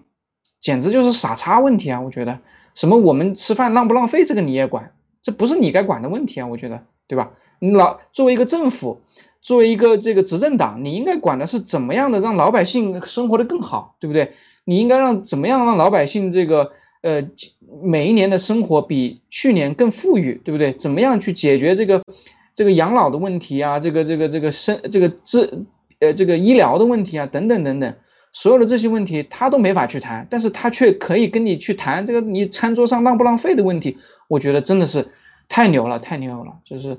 [0.62, 2.02] 简直就是傻叉问题啊！
[2.02, 2.40] 我觉得，
[2.76, 6.48] 什么我们吃饭浪不浪费，这个你也管，这不是你该管的问题啊！
[6.48, 7.32] 我觉得，对吧？
[7.60, 9.02] 你老作为一个政府，
[9.42, 14.34] 作为一个这个执政党，你应该管的是怎么样的让老百姓生活的更好，对不对？
[14.64, 16.72] 你应该让怎么样让老百姓这个。
[17.02, 17.30] 呃，
[17.84, 20.74] 每一年的生活比去年更富裕，对不对？
[20.74, 22.04] 怎么样去解决这个
[22.56, 23.80] 这个养老的问题啊？
[23.80, 25.66] 这个这个这个生这个治
[26.00, 27.26] 呃这个医疗的问题啊？
[27.28, 27.96] 等等等等，
[28.34, 33.98] 所有的这些问题他都没法去谈，但是他却可以跟你去谈这个你餐桌上浪不浪费的问题。
[34.28, 35.10] 我觉得真的是
[35.48, 36.98] 太牛了，太牛了，就是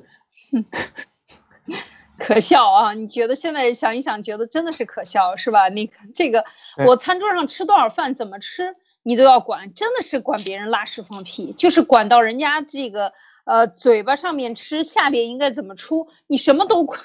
[2.19, 2.95] 可笑啊！
[2.95, 5.69] 你觉得现在想一想，觉得真的是可笑，是吧？
[5.69, 6.45] 你这个
[6.87, 8.75] 我餐桌上吃多少饭，怎么吃？
[9.09, 17.01] 你都要管，真的是管别人拉屎放屁，就是管到人家这个呃嘴巴上面吃，下边应该怎么出，你什么都管，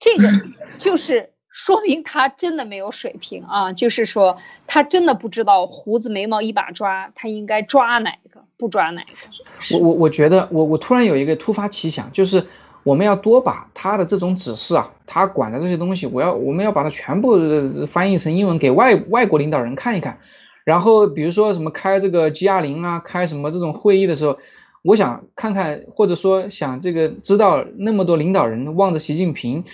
[0.00, 0.26] 这个
[0.80, 9.76] 就是说明他真的没有水平啊，就是说他真的不知道胡子眉毛一把抓，他应该抓哪个，不抓哪个。
[9.76, 12.46] 我我我觉得我我突然有一个突发奇想，就是
[12.84, 17.38] 我们要多把他的这种指示啊，他管的这些东西，我要我们要把它全部
[17.86, 20.18] 翻译成英文给外外国领导人看一看。
[20.64, 24.38] 然后比如说什么开这个 G 二零啊，开什么这种会议的时候，
[24.82, 29.64] 我想看看，或者说想这个知道那么多领导人望着习近平，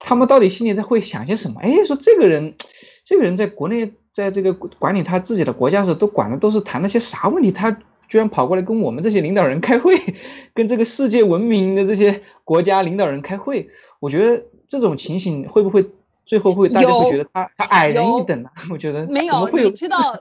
[0.00, 1.60] 他们到底心里在会想些什么？
[1.62, 2.54] 哎，说这个人，
[3.04, 7.52] 这个人在国内在这个管理他自己的国家的时候，都管的都是谈那些啥问题？
[7.52, 7.70] 他
[8.08, 10.00] 居然跑过来跟我们这些领导人开会，
[10.52, 15.86] 跟这个世界闻名的这些国家领导人开会，我觉得这种情形会不会？
[16.32, 18.52] 最后会大家会觉得他他矮人一等啊？
[18.70, 20.18] 我觉得没有，你知道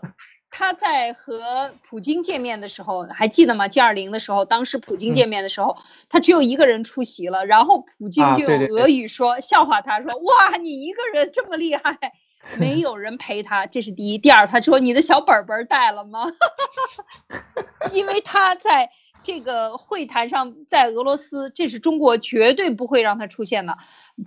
[0.49, 5.77] 他在和普京见面的时候还记得吗？G 二零的时候，当时普京见面的时候，
[6.09, 11.97] 他只有一个人出席了，然后普京就用俄语说笑话他说：“哇，你一个人这么厉害，
[12.57, 14.17] 没有人陪他，这是第一。
[14.17, 16.25] 第二，他说你的小本本带了吗？
[17.93, 18.89] 因为他在
[19.23, 23.77] 这个会谈上，在俄罗斯，这是中国绝对不会让他出现的，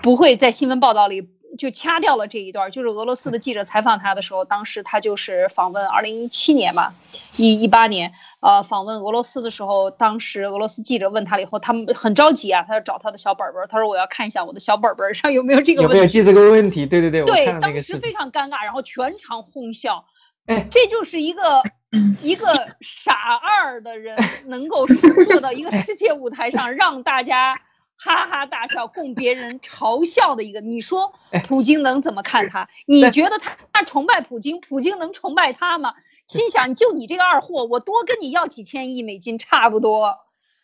[0.02, 6.94] 不会在新闻报道里。”就掐掉了这一段，就是俄罗斯的记者采访他的时候，当时他就是访问二零一七年吧，
[7.36, 16.86] 一一八年，呃，访问俄罗斯的时候，当时俄罗斯记者问他了以后，他们很着急啊，他要找他的小本本，他说我要看一下我的小本本上有没有这个问题，有没有记这个问题？
[16.86, 20.06] 对对对，对，当时非常尴尬，然后全场哄笑，
[20.46, 21.62] 哎，这就是一个
[22.20, 22.46] 一个
[22.80, 24.86] 傻二的人能够
[25.26, 27.60] 做到一个世界舞台上，让大家。
[27.96, 31.12] 哈哈大笑，供别人嘲笑的一个，你说
[31.46, 32.68] 普京能怎么看他？
[32.86, 35.94] 你觉得他他崇拜普京，普京能崇拜他吗？
[36.26, 40.18] 心想就你这个二货，我多跟你要几千亿美金差不多，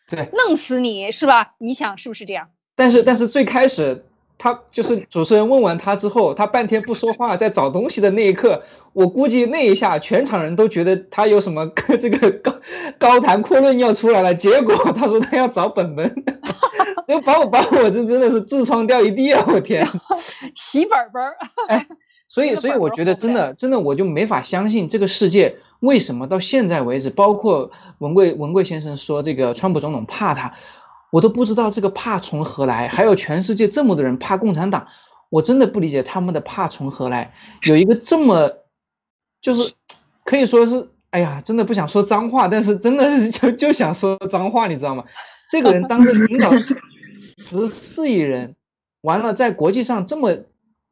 [0.09, 1.55] 对，弄死你是吧？
[1.59, 2.49] 你想是不是这样？
[2.75, 4.05] 但是但是最开始。
[4.43, 11.67] 他就是主持人问完他之后，他半天不说话，在找东西的那一刻，我估计那一下全场人都觉得他有什么
[12.01, 12.55] 这个高
[12.97, 14.33] 高谈阔论要出来了。
[14.33, 16.25] 结果他说他要找本本，
[17.07, 19.45] 就把我把我这真的是痔疮掉一地啊！
[19.47, 19.87] 我天，
[20.55, 21.37] 洗本本儿。
[21.67, 21.85] 哎，
[22.27, 27.69] 所以，所以我觉得真的，真的，我就没法相信这个世界为什么到现在为止，包括
[27.99, 30.53] 文贵文贵先生说这个川普总统怕他，
[31.11, 32.87] 我都不知道这个怕从何来。
[32.87, 34.87] 还有全世界这么多人怕共产党，
[35.29, 37.33] 我真的不理解他们的怕从何来。
[37.63, 38.51] 有一个这么，
[39.41, 39.73] 就是
[40.23, 45.03] 可以说是，哎呀，真的不想说脏话，但是真的是就就想说脏话，你知道吗？
[45.49, 46.51] 这个人当着领导
[47.17, 48.55] 十四亿人，
[49.01, 50.37] 完了在国际上这么。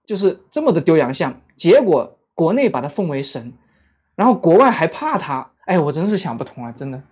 [0.05, 3.53] 就是这么的丢洋相，结果国内把他奉为神，
[4.15, 7.03] 然后国外还怕他，哎，我真是想不通啊，真的。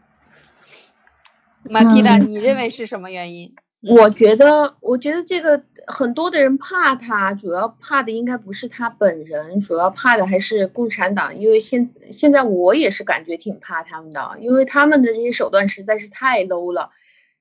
[1.70, 3.53] 马蒂达，你认为是什么原因？
[3.95, 16.89] 我觉得，我觉得这个很多的人怕他，主要怕的应该不是他本人，主要怕的还是共产党，因为现现在我也是感觉挺怕他们的，因为他们的这些手段实在是太 low 了。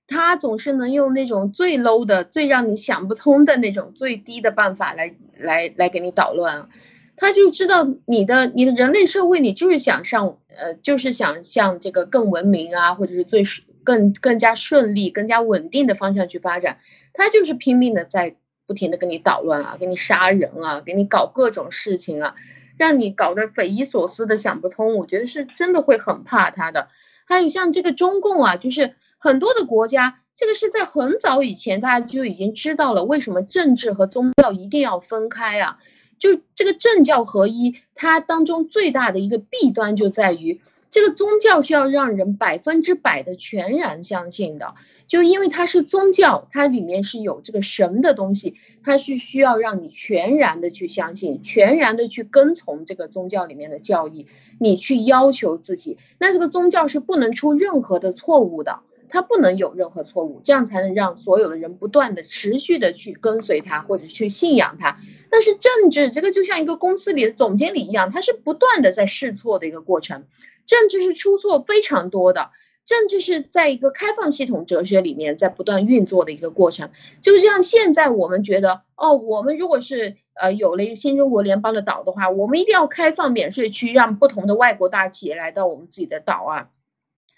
[0.08, 6.68] 他总是能用那种最 low 的、最让你想不通的那种最低的办法来来来给你捣乱，
[7.16, 13.42] 他就知道你的你的人类社会，你就是想上呃，就是想向这个更文明啊，或者是最
[13.86, 16.78] 更更加顺利、更加稳定的方向去发展，
[17.14, 22.34] 他就是拼命的在不停的跟你捣乱啊，给你杀人啊，给你搞各种事情啊，
[22.76, 24.96] 让你搞得匪夷所思的想不通。
[24.96, 26.88] 我觉得是真的会很怕他的。
[27.24, 28.94] 还有像这个中共啊，就是。
[29.18, 35.78] 很多的国家，这个是在很早以前，大家就已经知道了为什么政治和宗教一定要分开啊？
[36.18, 40.60] 就这个政教合一，它当中最大的一个弊端就在于，
[40.96, 44.74] 这个宗教是要让人百分之百的全然相信的，
[45.06, 54.26] 就因为它是宗教，它里面是有这个神的东西，它是需要让你全然的去相信，全然的去跟从这个宗教里面的教义，
[54.58, 58.80] 你去要求自己，那这个宗教是不能出任何的错误的。
[59.08, 64.96] 他不能有任何错误，这样才能让所有的人不断的、持续的去跟随他或者去信仰他。
[65.30, 70.24] 但是政治这个就像一个公司里的总经理一样，他是不断的在试错的一个过程。
[70.66, 72.50] 政治是出错非常多的，
[72.84, 76.90] 政治是在一个开放系统哲学里面在不断运作的一个过程。
[77.20, 86.68] 就像现在我们觉得，哦，我们如果是呃有了一个新中国联邦的岛的话，我们一定要开放免税区，让不同的外国大企业来到我们自己的岛啊。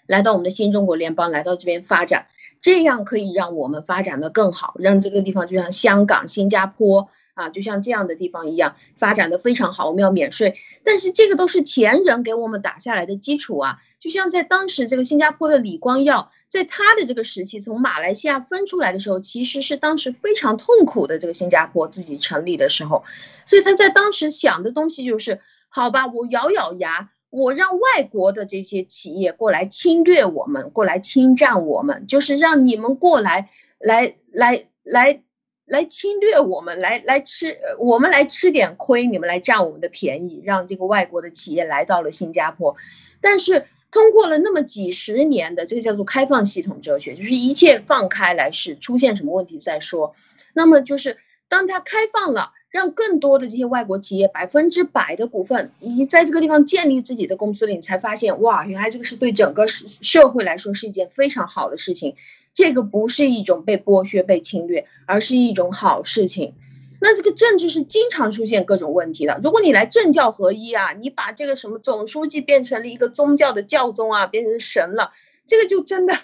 [0.09, 2.25] 来到我们的新中国联邦，来到这边发展，
[2.61, 9.87] 这样可以让我们发展的更好，让这个地方就像香港、新加坡啊，就像这样的地方一样发展的非常好。
[9.87, 13.77] 我们要免税，但是这个都是前人给我们打下来的基础啊。
[13.99, 23.03] 就像在当时这个新加坡的李光耀，在他的这个时期从马来西亚分出来的时候，其实是当时非常痛苦的这个新加坡自己成立的时候，
[23.45, 25.39] 所以他在当时想的东西就是：
[25.69, 27.11] 好吧，我咬咬牙。
[27.29, 35.21] 我让外国的这些企业过来侵略我们，过来侵占我们，就是让你们过来，来来来
[35.65, 42.75] 来侵略我们，来来吃我们来吃点亏，你们来占我们的便宜，让这个外国的企业来到了新加坡。
[43.21, 50.15] 但是通过了那么几十年的这个叫做开放系统哲学，就是一切放开来试，出现什么问题再说。
[50.53, 51.17] 那么就是
[51.47, 52.53] 当它开放了。
[52.69, 62.15] 让更多的这些外国企业百分之百的股份，以及在这个地方建立自己的公司了，你才发现哇，原来这个是对整个社会来说是一件非常好的事情。
[62.53, 66.53] 这个不是一种被剥削、被侵略，而是一种好事情。
[66.99, 69.39] 那这个政治是经常出现各种问题的。
[69.41, 75.11] 如果你来政教合一啊，你把这个什么总书记变成了一个宗教的教宗啊，变成神了，
[75.47, 76.17] 这个就真的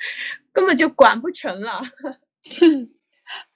[0.52, 1.82] 根本就管不成了。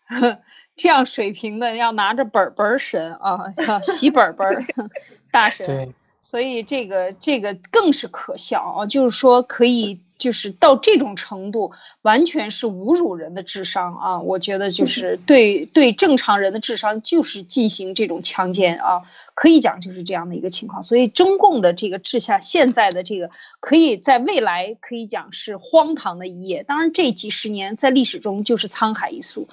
[0.76, 4.66] 这样水平的要拿着本本神啊，要洗本本
[5.30, 8.86] 大神，所以这个这个更是可笑啊！
[8.86, 10.00] 就是说可以。
[10.16, 14.20] 就是到这种程度，完全是侮辱人的智商啊！
[14.20, 19.02] 我觉得就是对对正常人的智商就是进行这种强奸啊，
[19.34, 20.82] 可以讲就是这样的一个情况。
[20.82, 26.62] 所以中共的这个治下，现在的这个可以在未来可以讲是荒唐的一页。
[26.62, 29.48] 当然这几十年在历史中就是沧海一粟，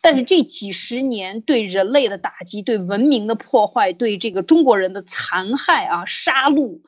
[0.00, 6.78] 但是这几十年对人类的打击、对文明的破坏、对这个中国人的残害啊、杀戮。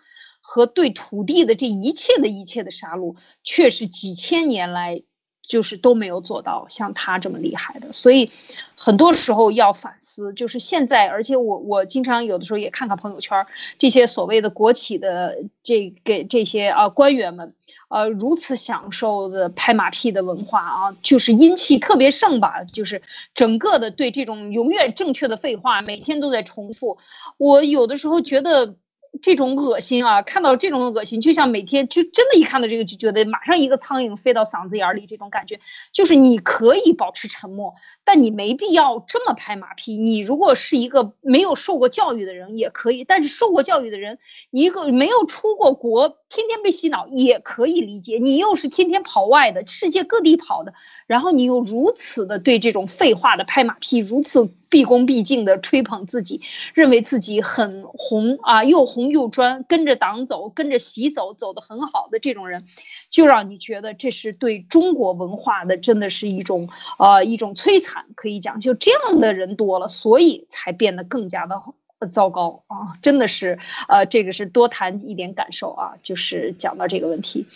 [0.48, 5.02] 和对土地的这一切的一切的杀戮，却是几千年来
[5.48, 7.92] 就是都没有做到像他这么厉害的。
[7.92, 8.30] 所以
[8.76, 13.44] 很多时候要反思，就是现在，而且我我经常有的时候也看看朋友圈，
[13.76, 17.52] 这些所谓的国企的这给这些啊官员们，
[17.88, 23.02] 呃如此享受的拍马屁的文化啊，就是阴气特别盛吧，就是
[23.34, 26.98] 整个的对这种永远正确的废话，每天都在重复。
[27.36, 28.76] 我有的时候觉得。
[29.20, 35.60] 这种恶心啊，看到这种恶心，就像每天就真的，一看到这个就觉得马上一个苍蝇飞到嗓子眼里，这种感觉
[35.92, 39.96] 就是你可以保持沉默，但你没必要这么拍马屁。
[39.96, 44.18] 你如果是一个没有受过教育的人也可以，但是受过教育的人，
[44.50, 48.18] 一个没有出过国，天天被洗脑也可以理解。
[48.18, 50.74] 你又是天天跑外的，世界各地跑的。
[51.06, 56.40] 然后你又如此的对这种废话的拍马屁，如此毕恭毕敬的吹捧自己，
[56.74, 62.64] 认为自己很红啊，又红又专，跟着党走，跟着习走，走得很好的这种人，
[63.08, 71.62] 就让你觉得这是对中国文化的真的是一种呃一种摧残，可以讲就这样的人多了，所以才变得更加的
[72.10, 77.46] 糟糕啊，真的是呃这个是多谈一点感受啊，就是讲到这个问题，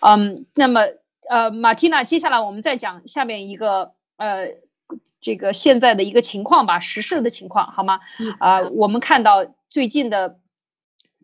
[0.00, 0.82] 嗯，那么。
[1.30, 4.48] 呃，马蒂娜，接下来我们再讲下面一个呃，
[5.20, 8.00] 这个现在的一个情况吧，时事的情况，好吗？
[8.40, 10.40] 啊，我们看到最近的，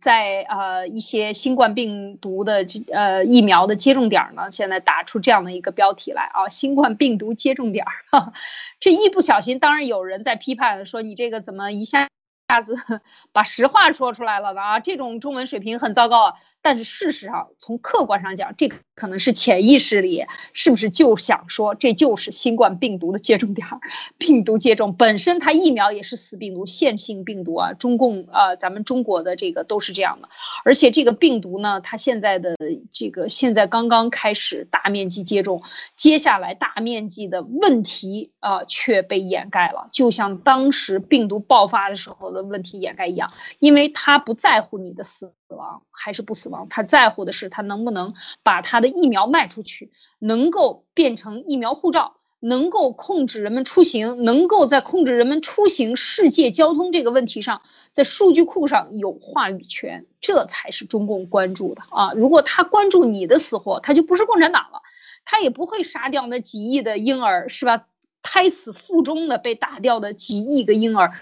[0.00, 8.32] 在呃一些新冠病毒的这呃疫苗的接种点呢，现在打出这样的一个标题来啊，新冠病毒接种点儿，
[8.78, 12.08] 这一不小心，当然有人在批判说你这个怎么一下
[12.46, 12.76] 下子
[13.32, 16.34] 把实话说出来了呢啊，这种中文水平很糟糕啊。
[16.66, 23.78] 但是事实上，从客观上讲，这个可能是潜意识里是不是就想说，这就是新冠病毒的接种点儿？
[24.18, 27.72] 病毒接种本身，它疫苗也是死病毒、线性病毒啊。
[27.72, 30.28] 中共呃，咱们中国的这个都是这样的。
[30.64, 32.56] 而且这个病毒呢，它现在的
[32.92, 35.62] 这个现在刚刚开始大面积接种，
[35.94, 46.68] 接下来大面积的问题啊却被掩盖了，就像当时病毒爆发的时候的问题掩盖一样，因为它不在乎你的死死亡还是不死亡。
[46.68, 62.12] 他在乎的是他能不能把他的疫苗卖出去，能够变成疫苗护照，能够控制人们出行，能够在控制人们出行、世界交通这个问题上，在数据库上有话语权，这才是中共关注的啊！
[62.14, 64.82] 如果他关注你的死活，他就不是共产党了，
[65.24, 67.86] 他也不会杀掉那几亿的婴儿，是吧？
[68.22, 71.12] 胎死腹中的被打掉的几亿个婴儿。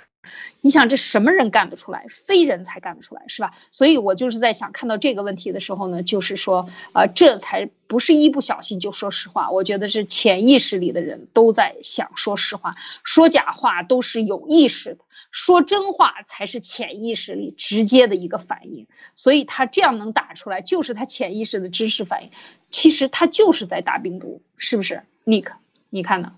[0.61, 2.07] 你想这什么人干得出来？
[2.09, 3.53] 非人才干得出来，是吧？
[3.71, 9.51] 所以我就是在想，看到这个问题的时候呢，就是说，啊，这才不是一不小心就说实话。
[9.51, 14.99] 我觉得是潜意识里的人都在想说实话，说假话都是有意识的，
[15.31, 18.87] 说真话才是潜意识里直接的一个反应。
[19.15, 22.31] 所以他这样能打出来，就是他潜意识的知识反应。
[22.71, 25.53] 其实他就是在打病毒，是不是？Nick，
[25.91, 26.33] 你看呢？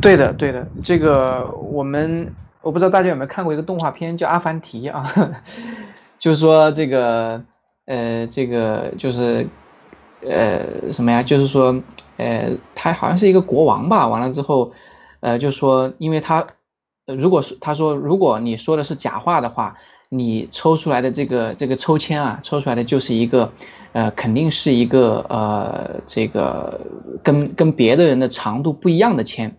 [0.00, 5.04] 对的，对的，这个我们我不知道大家有没有看过一个动画片叫《阿凡提》啊，
[6.18, 7.42] 就是说这个
[7.86, 9.46] 呃，这个就是
[10.22, 11.22] 呃什么呀？
[11.22, 11.82] 就是说
[12.16, 14.06] 呃，他好像是一个国王吧？
[14.08, 14.72] 完了之后，
[15.20, 16.46] 呃，就说因为他
[17.06, 19.76] 如果是他说如果你说的是假话的话，
[20.12, 23.52] 你抽出来的这个这个抽签啊，抽出来的就是一个
[23.92, 26.80] 呃，肯定是一个呃，这个
[27.22, 29.56] 跟跟别的人的长度不一样的签。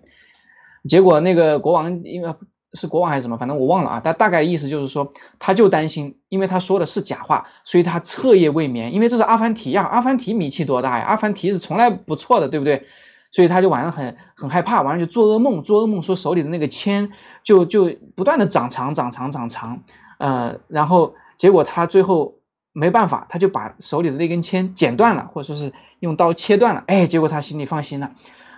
[0.89, 2.35] 结果那个国王，因为
[2.73, 4.01] 是国王还是什么，反正我忘了啊。
[4.03, 8.93] 他大概意思就是说，他就担心，因为他说的是假话，所以他彻夜未眠。
[8.93, 11.05] 因为这是阿凡提呀，阿凡提名气多大呀？
[11.05, 12.87] 阿凡提是从来不错的，对不对？
[13.31, 17.11] 所以他就晚上很很害怕，晚上就做噩梦，做噩梦说手里的那个签
[17.43, 19.83] 就就不断的长长长长长长，
[20.21, 22.35] 呃，然后结果他最后
[22.73, 26.83] 没办法，他就把手里的那根签剪断了，或者说是用刀切断了。
[26.85, 28.11] 哎，结果他心里放心了。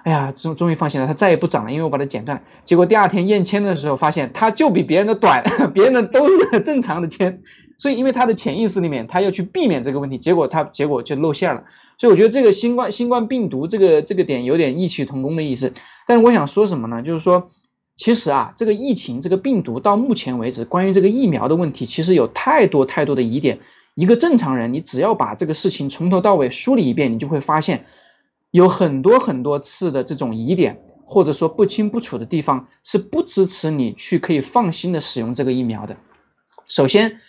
[0.03, 2.43] 哎呀，终终于放心了，他再也不长了，因为我把它剪断。
[2.65, 5.43] 结果第二天验签的时候，发现它就比别人的短，
[5.73, 7.41] 别人的都是正常的签。
[7.77, 11.63] 所以，因为他的潜意识里面，他要去避免这个问题，结果他结果就露馅了。
[11.97, 15.71] 所以，我觉得这个新冠新冠病毒这个这个点有点异曲同工的意思。
[16.05, 17.01] 但是，我想说什么呢？
[17.01, 17.49] 就是说，
[17.95, 23.59] 其实啊，这个疫情这个病毒到目前为止，关于这个疫苗的问题，其实有太多太多的疑点。
[23.95, 27.85] 一个正常人，你只要把这个事情从头到尾梳理一遍，你就会发现。
[28.49, 35.97] 有很多很多次的这种疑点，或者说不清不楚的地方，是不支持你去可以放心的使用这个疫苗的。
[36.67, 37.19] 首先，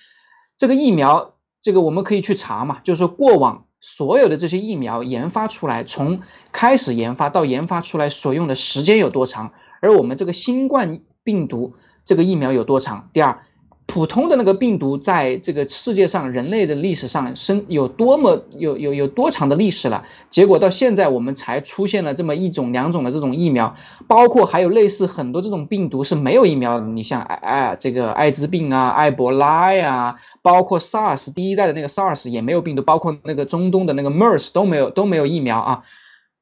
[0.59, 6.21] 这个疫苗，这个我们可以去查嘛，就是说过往所有的这些疫苗研发出来，从
[6.53, 9.53] 开始研发到研发出来所用的时间有多长，
[9.85, 11.75] 而我们这个新冠病毒
[12.07, 13.11] 这个疫苗有多长？
[13.13, 13.39] 第二。
[13.87, 20.07] 普通的那个病毒在这个世界上人类的历史上生有多么有有有多长的历史了？
[20.31, 23.77] 结果到现在我们才出现了这么一种两种的这种疫苗，
[24.09, 26.87] 包括还有类似很多这种病毒是没有疫苗的。
[26.87, 35.83] 你像哎哎这个艾滋病啊、埃博拉呀，包括 SARS 第一代的那个 SARS 也没有病毒，包括那个中东的那个 MERS 都没有都没有疫苗啊。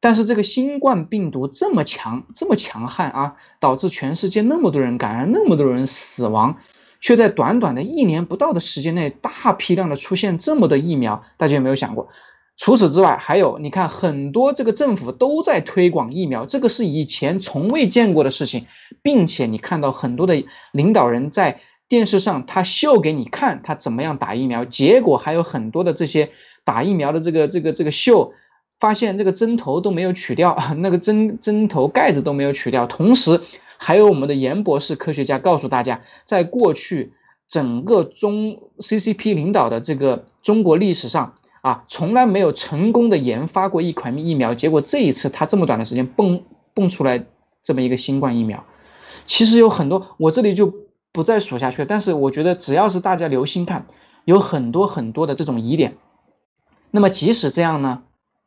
[0.03, 6.59] 但是这个新冠病毒这么强这么强悍啊，导致全世界那么多人感染，那么多人死亡。
[7.01, 12.09] 却在短短的一年不到的时间内，大批量的出现这么多疫苗，大家有没有想过？
[12.57, 18.67] 除此之外，还有你看，很多这个政府都在推广疫苗，这个是以前从未见过的事情，
[19.03, 26.31] 并且你看到很多的领导人在电视上他秀给你看他怎么样打疫苗，结果还有很多的这些
[26.65, 28.33] 打疫苗的这个这个这个秀，
[28.83, 33.41] 发现这个针头都没有取掉， 那个针针头盖子都没有取掉，同时
[33.77, 37.13] 还有我们的严博士科学家告诉大家，在过去
[37.49, 41.35] 整个中 CCP 领导的这个中国历史上。
[41.63, 46.43] 啊，从来没有成功的研发过一款疫苗，结果这一次他这么短的时间蹦
[46.75, 47.25] 蹦出来
[47.63, 48.65] 这么一个新冠疫苗，
[49.27, 50.75] 其实有很多，我这里就
[51.13, 51.87] 不再数下去了。
[51.89, 53.87] 但是我觉得只要是大家留心看，
[54.25, 55.99] 有很多很多的这种疑点。
[56.91, 58.03] 那么即使这样呢，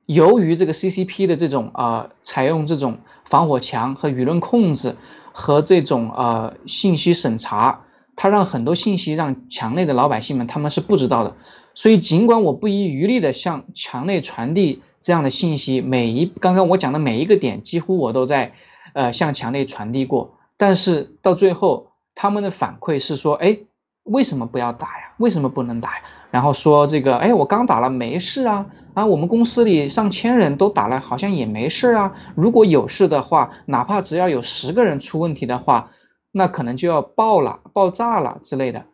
[0.06, 4.95] 由于这个 CCP 的这种啊，采用这种防火墙和舆论控制
[5.32, 7.82] 和这种呃信息审查，
[8.16, 11.36] 它让很多信息让墙内的老百姓们他们是不知道的。
[11.74, 18.53] 所以，尽管我不遗余力的向墙内传递这样的信息，每一刚刚我讲的每一个点，几乎我都在，
[18.93, 20.38] 呃，向墙内传递过。
[20.56, 23.58] 但是到最后，他们的反馈是说，哎，
[24.03, 25.16] 为什么不要打呀？
[25.18, 26.03] 为什么不能打呀？
[26.32, 28.68] 然后说这个，哎，我刚打了，没事啊。
[28.96, 32.16] 啊，我们公司里上千人都打了，好像也没事啊。
[32.34, 35.91] 如果有事的话，哪怕只要有十个人出问题的话，
[36.32, 38.86] 那可能就要爆了、爆炸了之类的。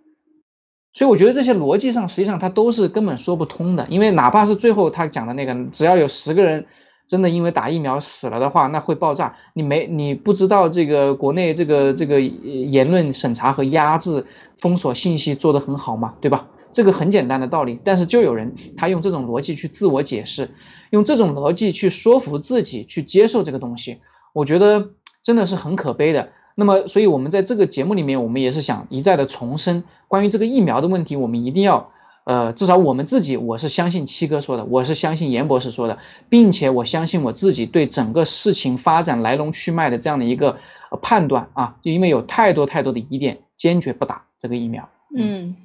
[0.94, 3.86] 所以我觉得这些逻辑上，实际上它都是根本说不通的。
[3.90, 6.66] 因为哪怕是最后他讲的那个，只要有十个人
[7.08, 9.38] 真的因为打疫苗死了的话，那会爆炸。
[9.54, 14.26] 你没你不知道这个国内这个这个言论审查和压制、
[14.58, 16.48] 封锁信息做得很好嘛，对吧？
[16.74, 17.80] 这个很简单的道理。
[17.84, 20.52] 但是就有人他用这种逻辑去自我解释，
[20.90, 24.00] 用这种逻辑去说服自己去接受这个东西，
[24.34, 24.92] 我觉得
[25.24, 26.30] 真的是很可悲的。
[26.54, 31.92] 那么，所以我们在这个节目里面，我们也是想一再的重申关于这个疫苗的问题，我们一定要，
[32.26, 35.98] 呃，至少我们自己，我是相信七哥说的，我是相信严博士说的，
[36.28, 40.58] 并且我相信我自己对整个事情发展来龙去脉的这样的一个
[41.02, 44.90] 判断啊，就因为有太多太多的疑点，坚决不打这个疫苗。
[45.16, 45.56] 嗯，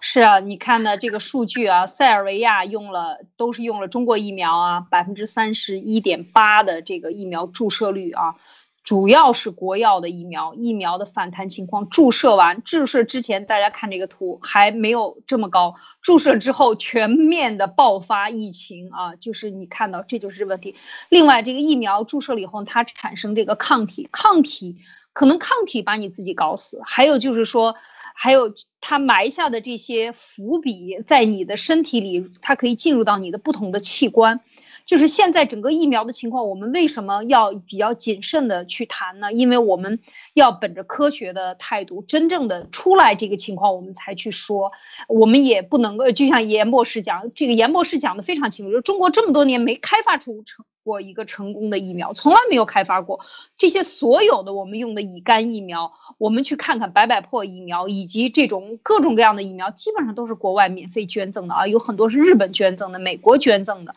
[0.00, 8.36] 是啊，你看呢这个数据啊，塞尔维亚用了都是用了中国疫苗啊，百分之三十一点八的这个疫苗注射率啊。
[8.84, 20.76] 主要是国药的疫苗，疫苗的反弹情况，注射完注射之前，大家看这个图还没有这么高，注射之后全面的爆发疫情啊，就是你看到这就是问题。
[21.08, 24.76] 另外，这个疫苗注射了以后，它产生这个抗体，抗体
[25.12, 27.74] 可能抗体把你自己搞死，还有就是说，
[28.18, 34.40] 还有它埋下的这些伏笔，在你的身体里，它可以进入到你的不同的器官。
[34.86, 39.32] 就是现在整个疫苗的情况，我们为什么要比较谨慎的去谈呢？
[39.32, 39.98] 因为我们
[40.32, 44.70] 要本着科学的态度，真正的出来这个情况，我们才去说。
[45.08, 53.18] 我们也不能够，就像严博士讲，这个严博士讲的非常清楚，就中国这么多年没开发出成过一个成功的疫苗，从来没有开发过
[53.58, 63.96] 这些所有的我们用的乙肝疫苗，我们去看看白百破疫苗以及这种各种各样的疫苗，基本上都是国外免费捐赠的啊，有很多是日本捐赠的，美国捐赠的。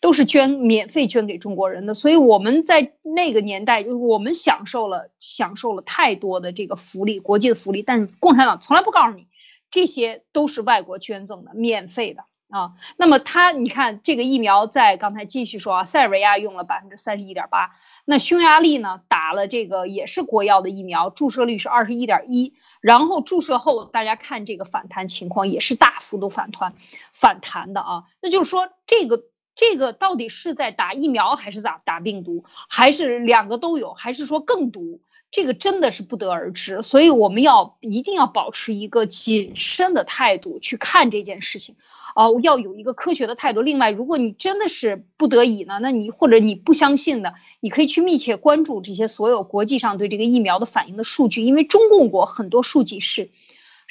[0.00, 7.82] 都是捐免费捐给中国人的，所以我们在那个年代，就是我们享受了享受了太多的这个福利，国际的福利。
[7.82, 9.28] 但是共产党从来不告诉你，
[9.70, 12.72] 这些都是外国捐赠的，免费的啊。
[12.96, 17.76] 那么他，你看这个疫苗，在刚才继续说啊，塞尔维亚用了百分之三十一点八，
[18.06, 26.72] 那匈牙利呢打了这个也是国药的疫苗，注射率是二十一点一，然后注射后大家看这个反弹情况也是大幅度反弹
[27.12, 28.04] 反弹的啊。
[28.22, 29.24] 那就是说这个。
[29.60, 35.00] 这个到底是在打疫苗还是咋打病毒，还是两个都有，还是说更毒？
[35.30, 36.80] 这个真的是不得而知。
[36.80, 41.76] 所以我们要一定要保持一个谨慎的态度去看这件事情，
[42.16, 43.60] 哦，要有一个科学的态度。
[43.60, 53.28] 另外，如果你真的是不得已呢，那你或者你不相信的，你可以去密切关注这些所有国际上对这个疫苗的反应的数据，因为中共国很多数据是。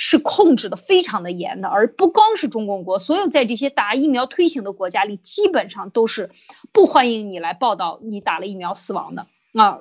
[0.02, 6.32] 是控制的非常的严的，而不光是中共国，所有在这些打疫苗推行的国家里，基本上都是
[6.72, 9.80] 不欢迎你来报道你打了疫苗死亡的啊，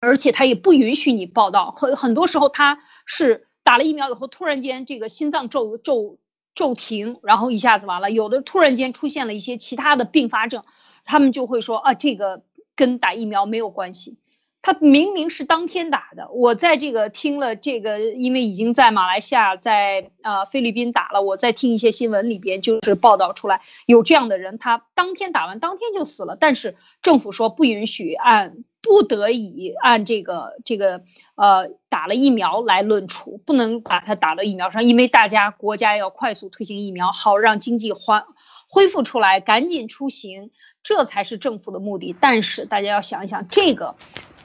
[0.00, 6.18] 而且他也不允许你报道，很很多时候他是打了疫苗以后，突然间这个心脏骤骤
[6.56, 10.64] 骤停，然后一下子完了，有的突然间出现了一些其他的并发症，
[11.04, 12.42] 他们就会说啊，这个
[12.74, 14.18] 跟打疫苗没有关系。
[14.66, 31.04] 他明明是当天打的，我在这个听了这个，因为已经在马来西亚、在呃菲律宾打了，我在听一些新闻里边就是报道出来有这样的人，他当天打完当天就死了，但是政府说不允许按不得已按这个这个
[31.36, 38.26] 呃打了疫苗来论处，不能把它打了疫苗上，因为大家国家要快速推行疫苗，好让经济还
[38.68, 40.50] 恢复出来，赶紧出行，
[40.82, 42.16] 这才是政府的目的。
[42.20, 43.94] 但是大家要想一想，这个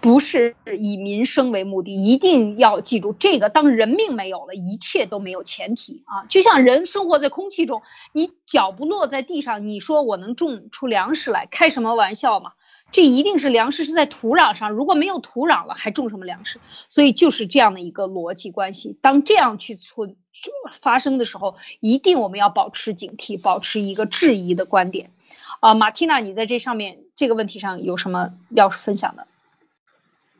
[0.01, 6.25] 不是以民生为目的，一定要记住，这个当人命没有了，一切都没有前提啊！
[6.27, 12.53] 就像人生活在空气中，你脚不落在地上，你说我能种出粮食来，开什么玩笑嘛？
[12.91, 16.59] 这一定是粮食是在土壤上，如果没有土壤了，还种什么粮食？
[16.89, 18.97] 所以就是这样的一个逻辑关系。
[19.01, 20.15] 当这样去存
[20.71, 25.11] 发生的时候，一定我们要保持警惕，保持一个质疑的观点。
[25.59, 29.27] 啊，马蒂娜，你在这上面这个问题上有什么要分享的？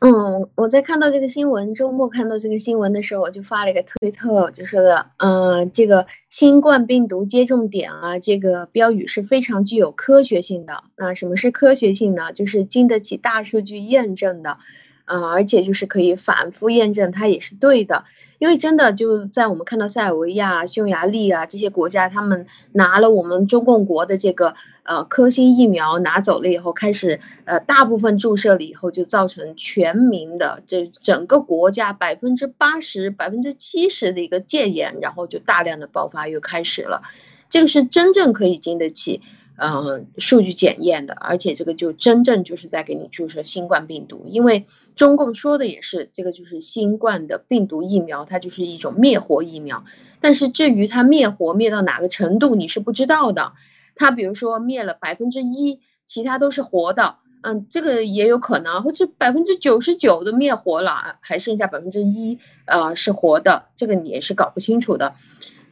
[0.04, 10.82] 嗯，我在看到这个新闻，周末看到这个新闻的时候，我就发了一个推特，就说的，嗯，这个新冠病毒接种点啊，这个标语是非常具有科学性的。
[10.96, 12.32] 那什么是科学性呢？
[12.32, 14.58] 就是经得起大数据验证的，
[15.04, 18.02] 嗯，而且就是可以反复验证它也是对的。
[18.42, 37.02] 因为真的就在我们看到塞尔维亚、匈牙利啊这些国家，他们拿了我们中共国的这个呃科兴疫苗拿走了以后，开始呃大部分注射了以后，就造成全民的这整个国家百分之八十、百分之七十的一个戒严，然后就大量的爆发又开始了。
[37.48, 39.20] 这个是真正可以经得起
[39.56, 44.66] 呃数据检验的，而且这个就真正就是在给你注射新冠病毒，因为。
[44.94, 49.84] 中共说的也是，这个就是新冠的病毒疫苗，它就是一种灭活疫苗。
[50.20, 53.52] 但是至于它灭活灭到哪个程度，你是不知道的。
[53.96, 65.14] 它比如说灭了百分之一，其他都是活的，嗯，这个也有可能，或者百分之九十九都灭活了，还剩下百分之一，呃，是活的，这个你也是搞不清楚的。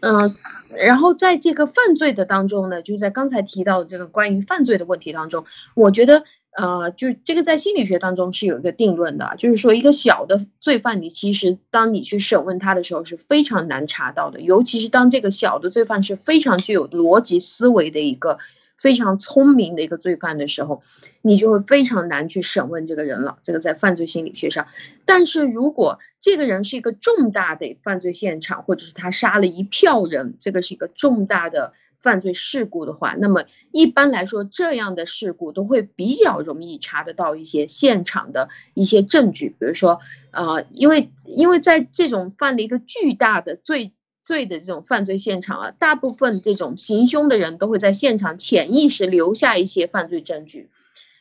[0.00, 0.34] 嗯，
[0.76, 5.44] 然后在这个犯罪的当中呢，就在刚才提到的这个关于犯罪的问题当中，
[5.74, 6.24] 我觉得。
[6.56, 18.40] 呃，就这个在心理学当中是有一个定论的，就是说一个小的罪犯，你其实当你去审问他的时候是非常难查到的，尤其是当这个小的罪犯是非常具有逻辑思维的一个
[18.76, 20.82] 非常聪明的一个罪犯的时候，
[21.22, 23.38] 你就会非常难去审问这个人了。
[23.44, 24.66] 这个在犯罪心理学上，
[25.04, 31.72] 但是如果这个人是一个重大的犯罪现场，或者是他杀了一票人，这个是一个重大的。
[32.00, 43.92] 犯罪事故的话，那么一般来说，这样的事故都会比较容易查得到一些现场的一些证据，比如说，呃，因为因为在这种犯了一个巨大的罪
[44.22, 50.70] 罪的这种犯罪现场啊，大部分这种行凶的人都会在现场潜意识留下一些犯罪证据，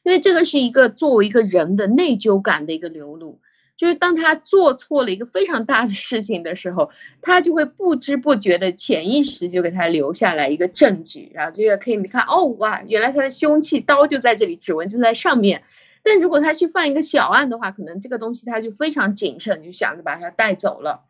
[0.04, 3.40] 因为这个是一个作为一个人的内疚感的一个流露。
[3.80, 15.64] 就是当他做错了一个非常大的事情的时候，他就会不知不觉的潜意识就给他留下来一个证据，然后这个可以你看哦哇，原来他的凶器刀就在这里，指纹就在上面。
[16.04, 21.06] 但如果他去犯一个小案的话，可能这个东西他就非常谨慎，就想着把它带走了。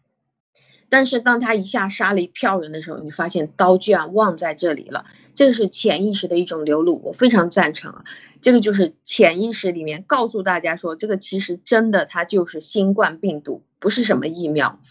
[0.89, 5.05] 但是当他一下杀了一票人的时候，你发现刀居然忘在这里了，
[5.39, 8.03] 这个是潜意识的一种流露，我非常赞成啊。
[8.41, 14.81] 这个就是潜意识里面告诉大家说，这个其实真的它就是新冠病毒，不是什么疫苗。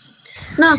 [0.57, 0.79] 那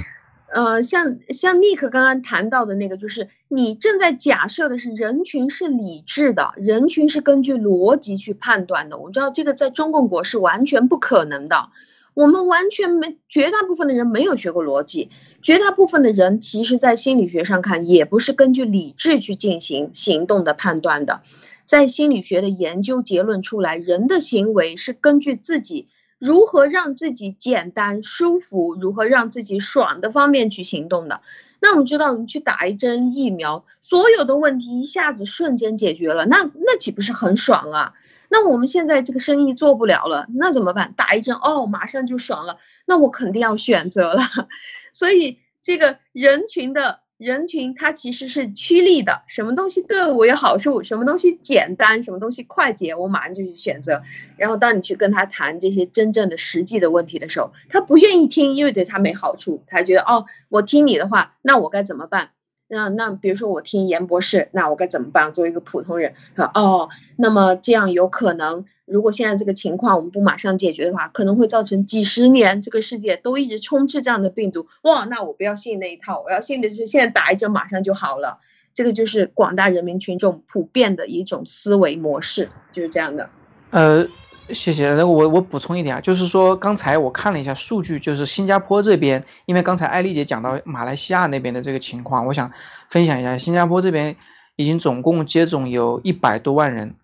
[0.51, 8.97] 呃，像像尼克刚刚谈到的那个，就是你正在假设的是人群是理智的，人群是根据逻辑去判断的。
[8.97, 11.69] 我知道这个在中共国是完全不可能的。
[12.13, 15.09] 我们完全没，绝大部分的人没有学过逻辑，
[15.41, 21.21] 绝大部分的人其实，在心理学上看，也不是根据理智去进行行动的判断的。
[21.65, 25.87] 在心理学的研究结论出来，人的行为是根据自己
[26.17, 31.21] 如何让自己简单舒服，如何让自己爽的方面去行动的。
[31.61, 37.93] 那我们知道，你去打一针疫苗，所有的问题一下子瞬间解决了，那那岂不是很爽啊？
[38.29, 40.93] 那我们现在这个生意做不了了，那怎么办？
[40.95, 42.57] 打一针哦，马上就爽了。
[42.85, 44.21] 那我肯定要选择了。
[44.93, 49.23] 所以这个人群的人群，它其实是趋利的。
[49.27, 54.01] 什么东西对我有好处，什么东西简单，什么东西快捷，我马上就去选择。
[54.37, 59.63] 然后当你去跟他谈这些真正的实际的问题的时候，他不愿意听，因为对他没好处。
[59.67, 62.29] 他觉得哦，我听你的话，那我该怎么办？
[62.69, 65.33] 那那比如说我听严博士，那我该怎么办？
[65.33, 66.13] 作为一个普通人，
[66.53, 74.67] 哦，那么这样有可能，如果现在这个情况我们不马上解决的话，可能会造成几十年这个世界都一直充斥这样的病毒。
[74.83, 78.39] 哇，那我不要信那一套，我要信的就是现在打一针马上就好了。
[78.73, 83.29] 这个就是广大人民群众普遍的一种思维模式，就是这样的。
[83.71, 84.07] 呃。
[84.53, 84.93] 谢谢。
[84.95, 92.51] 那我我补充一点啊，就是说刚才我看了一下数据，就是新加坡这边，因为刚才艾丽姐讲到马来西亚那边的这个情况，我想
[92.89, 94.15] 分享一下，新加坡这边
[94.55, 96.95] 已经总共接种有一百多万人，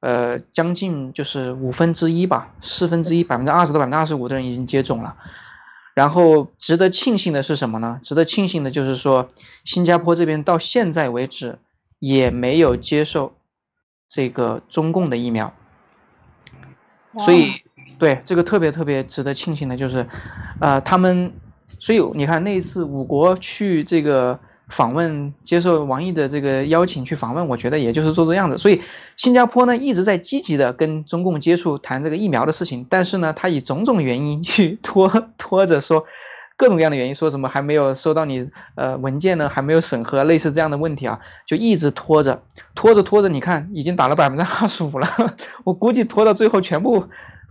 [0.00, 5.16] 呃，将近就是五分之一吧，四分之一，百分之二十到百分之二十五的人已经接种了。
[5.94, 8.00] 然后值得庆幸的是什么呢？
[8.02, 9.28] 值得庆幸的就是说，
[9.64, 11.58] 新加坡这边到现在为止
[11.98, 13.34] 也没有接受
[14.08, 15.54] 这个中共的疫苗。
[17.18, 17.52] 所以，
[17.98, 20.06] 对这个特别特别值得庆幸的就是，
[20.60, 21.32] 呃，他们，
[21.78, 24.38] 所以你看那一次五国去这个。
[24.68, 28.58] 访问接受王毅的这个邀请去访问，我觉得也就是做做样子。
[28.58, 28.82] 所以
[29.16, 36.06] 新加坡呢一直在积极的跟中共接触谈这个疫苗的事情，但是呢他以种种原因去 拖拖着说，
[36.56, 42.42] 各种各样的原因说什么还没有收到你呃文件呢，还没有审核，类似这样的问题啊，就一直拖着
[42.74, 45.08] 拖着拖着，你看已经打了百分之二十五了，
[45.64, 47.06] 我估计拖到最后全部。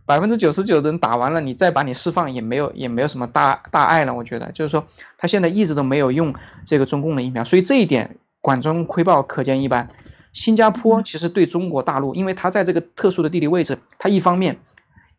[0.07, 4.13] 百分之九十九的人打完了，你再把你释放也没有也没有什么大大碍了。
[4.13, 4.85] 我觉得就是说，
[5.17, 9.89] 他现在一直都没有用这个中共的疫苗，所以这一点管中窥豹，可见一斑。
[10.31, 14.59] 新加坡其实对中国大陆，因为它在这个特殊的地理位置，它一方面，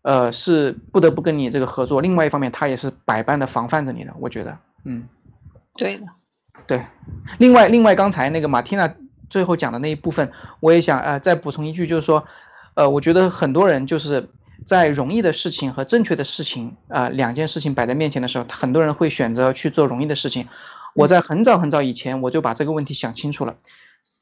[0.07, 4.15] 呃是不得不跟你这个合作，另外一方面他也是百般的防范着你的。
[4.21, 5.09] 我觉得，嗯，
[5.75, 6.07] 对的，
[6.67, 6.87] 对。
[7.39, 8.95] 另外，另外刚才那个马蒂娜
[9.29, 10.31] 最后讲的那一部分，
[10.61, 12.25] 我也想呃再补充一句，就是说，
[12.75, 14.31] 呃，我觉得很多人就是。
[14.65, 20.49] 在容易的事情和正确的事情啊两件事情摆在面前的时候，很多人会选择去做容易的事情。
[20.95, 23.57] 我在很早很早以前我就把这个问题想清楚了，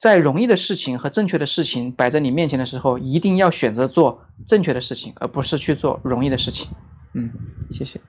[0.04, 6.68] 在容易的事情和正确的事情摆在你面前的时候，一定要选择做正确的事情，而不是去做容易的事情。
[7.14, 7.32] 嗯，
[7.72, 8.02] 谢谢。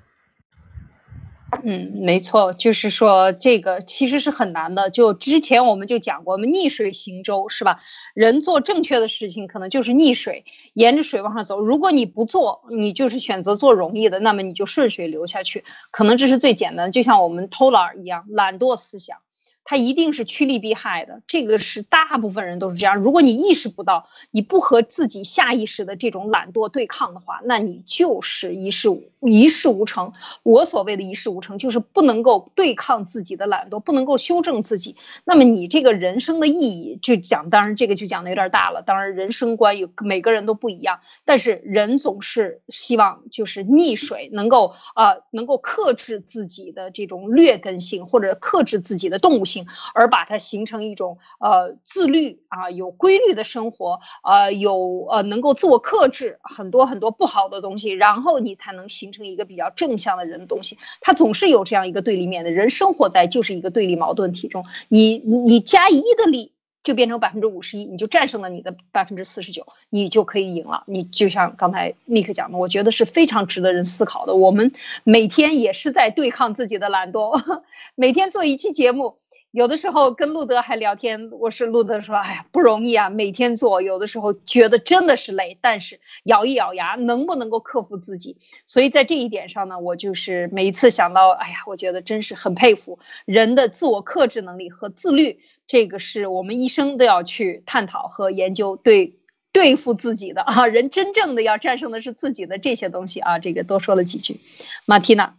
[1.64, 4.90] 嗯，没错，就是说这个其实是很难的。
[4.90, 7.80] 就之前我们就讲过，我们逆水行舟是吧？
[8.14, 10.44] 人做正确的事情，可能就是逆水，
[10.74, 11.62] 沿着水往上走。
[11.62, 15.64] 如果你不做，你就是选择做容易的，那么你就顺水流下去。
[15.92, 19.20] 可能这是最简单，就像我们偷懒一样，懒惰思想。
[19.66, 22.98] 它一定是趋利避害的，这个是大部分人都是这样。
[22.98, 30.14] 如果你意识不到，你不和自己下意识的这种懒惰对抗的话，那你就是一事无一事无成。
[30.44, 34.96] 我所谓的一事无成，就是不能够对抗自己的懒惰，不能够修正自己。
[35.24, 38.84] 那么你这个人生的意义就讲，当然这个就讲的有点大了。
[38.86, 49.55] 当然人生观有每个人都不一样，但是人总是希望就是逆水，能够呃能够克制自己的这种劣根性，或者克制自己的动物性。
[49.94, 60.78] 而把它形成一种呃自律啊有规律的生活，呃有呃能够自我克制很多很多不好的东西，然后你才能形成一个比较正向的人的东西。
[61.02, 64.66] 它总是有这样一个对立面的人生活在就是一个对立矛盾体中。
[64.90, 66.52] 你你加一的力
[66.84, 70.84] 就变成百分之五十一，你就战胜了你的百分之四十九，你就可以赢了。
[70.86, 74.36] 你就像刚才尼克讲的，我觉得是非常值得人思考的。
[74.36, 74.72] 我们
[75.04, 77.62] 每天也是在对抗自己的懒惰，
[77.96, 79.18] 每天做一期节目。
[79.56, 88.36] 有的时候跟路德还聊天，我是路德说，哎呀不容易啊，每天做，有的时候觉得真的是累，但是咬一咬牙，能不能够克服自己？
[88.66, 99.20] 所以在这一点上呢，我就是每一次想到，哎呀，我觉得真是很佩服人的自我克制能力和自律，这个是我们一生都要去探讨和研究，对
[99.54, 104.42] 对付自己的啊，人真正的要战胜的是自己的这些东西啊，这个多说了几句，
[104.84, 105.38] 马蒂娜。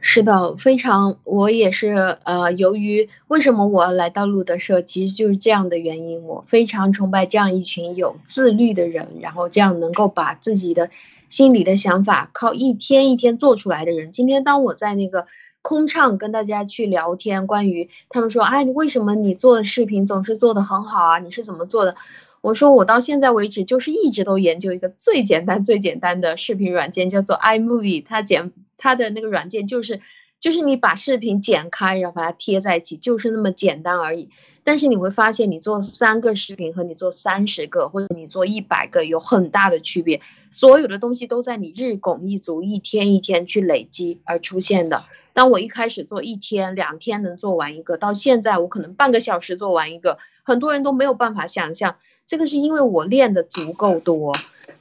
[0.00, 10.90] 是的，非常，我也是，呃，由于为什么我来到路德社，其实就是这样的原因，我非常崇拜这样一群有自律的人，然后这样能够把自己的
[11.28, 14.12] 心里的想法靠一天一天做出来的人。
[14.12, 15.26] 今天当我在那个
[15.62, 21.18] 空唱跟大家去聊天，关于他们说，哎，为什么你做的视频总是做的很好啊？
[21.18, 21.96] 你是怎么做的？
[22.40, 30.00] 我说我到现在为止就是一直都研究一个最简单最简单的视频软件，叫做 iMovie，它简它的那个软件就是，
[30.40, 34.30] 就是你把视频剪开，然后把它贴在一起，就是那么简单而已。
[34.64, 40.20] 但是你会发现，你做三个视频和你做三十个，或者你做一百个有很大的区别。
[40.50, 45.04] 所有的东西都在你日拱一卒，一天一天去累积而出现的。
[45.32, 51.96] 当我一开始做一天两天能做完一个，到现在我可能半个小时做完一个，很多人都没有办法想象。
[52.26, 54.34] 这个是因为我练的足够多，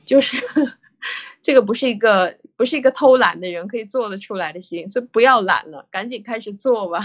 [0.06, 0.38] 就是
[1.42, 7.00] 这个不是一个不是一个偷懒的人可以做得出来的事情，所以不要懒了，赶紧开始做吧。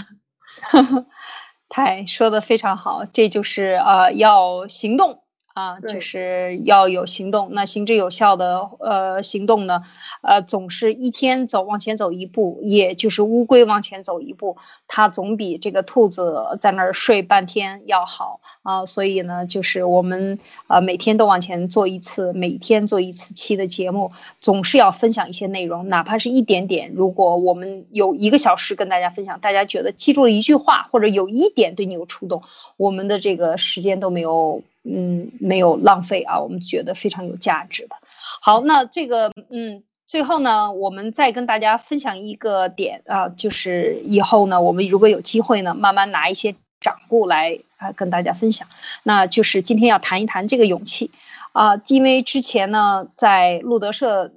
[1.69, 5.22] 太说的非常好，这就是呃要行动。
[5.53, 7.49] 啊，就是要有行动。
[7.51, 9.83] 那行之有效的呃行动呢，
[10.21, 18.85] 呃，总是一天走往前走一步，也就是乌龟往前走一步，它总比这个兔子在那儿睡半天要好啊。
[18.87, 26.91] 所以呢，就是我们呃每天都往前做一次，每天做一次期的节目，总是要分享一些内容，哪怕是一点点。
[26.95, 32.41] 如果我们有一个小时跟大家分享，大家觉得记住了一句话，或者有一点对你有触动，
[32.75, 34.63] 我们的这个时间都没有。
[34.83, 37.95] 嗯没有浪费啊，我们觉得非常有价值的。
[38.41, 39.83] 好，那这个嗯。
[40.05, 48.67] 最后呢，我们再跟大家分享一个点啊，就是以后呢，我们如果有机会呢，慢慢拿一些掌故来啊跟大家分享。
[49.01, 51.09] 那就是今天要谈一谈这个勇气。
[51.53, 54.31] 啊，因为之前呢，在路德社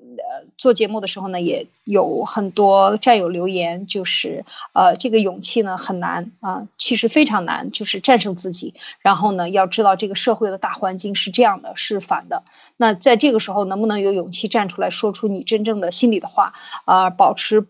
[0.56, 8.74] 做节目的时候呢，也有很多战友留言，就是呃这个勇气呢很难啊，其实非常难，就是战胜自己。
[9.00, 12.42] 然后呢，要知道这个社会的大环境是这样的，是反的。
[12.76, 16.54] 那在这个时候，能不能有勇气站出来说出你真正的心里的话
[16.84, 17.10] 啊？
[17.10, 17.66] 保持，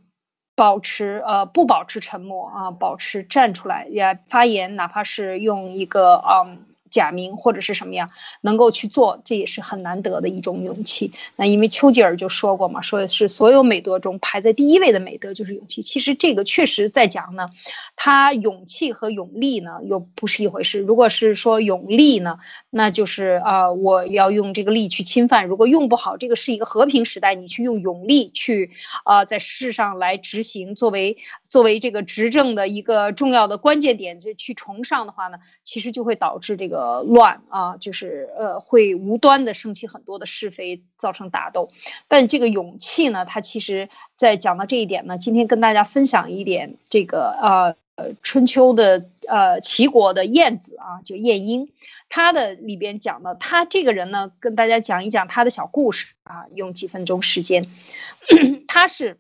[0.55, 6.66] 保持呃不保持沉默啊，保持站出来也发言，哪怕是用一个嗯。
[6.97, 11.12] 假名或者是什么样能够去做，这也是很难得的一种勇气。
[11.36, 15.82] 那因为丘吉尔就说过嘛，说是所有美德中排在第一位的美德就是勇气。
[15.82, 17.51] 其实这个确实在讲呢，
[17.97, 20.80] 他勇气和勇力呢又不是一回事。
[20.80, 22.38] 如果是说勇力呢，
[22.70, 25.47] 那就是啊，我要用这个力去侵犯。
[25.47, 28.70] 如果用不好，这个是一个和平时代，你去用勇力去
[29.05, 31.18] 啊，在世上来执行，作为
[31.51, 36.86] 作为这个执政的一个重要的关键点，就去崇尚的话呢，其实就会导致这个。
[36.87, 41.72] 呃，乱啊，就是呃，会无端的升起很多的是非，造成打斗。
[42.07, 51.70] 但这个勇气呢，它其实在讲到这一点呢，今天跟大家分享一点这个呃呃春秋的呃齐国的晏子啊，就晏婴，
[52.09, 57.66] 他的里边讲的，他这个人呢，跟大家讲一讲他的小故事啊，用几分钟时间，
[58.68, 59.18] 他是。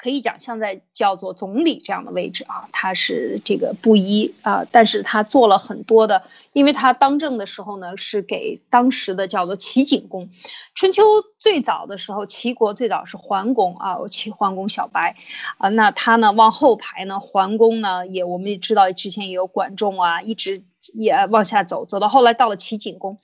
[0.00, 6.24] 可以讲像在叫做总理这样的位置啊，他是这个布衣啊，但是他做了很多的，
[6.54, 10.30] 因为他当政的时候呢，是给当时的叫做齐景公。
[10.74, 11.02] 春秋
[11.38, 15.16] 最早的时候，齐国最早是桓公啊，齐桓公小白
[15.58, 20.62] 啊，那他呢往后排呢，桓公呢也我们也知道之前也有管仲啊，一直
[20.94, 23.18] 也往下走，走到后来到了齐景公。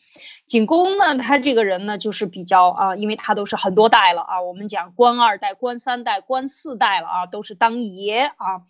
[0.46, 4.40] 景公呢，他这个人呢，就是比较啊，因为他都是很多代了啊。
[4.42, 8.62] 我们讲官二代、官三代、官四代了啊，都是当爷啊，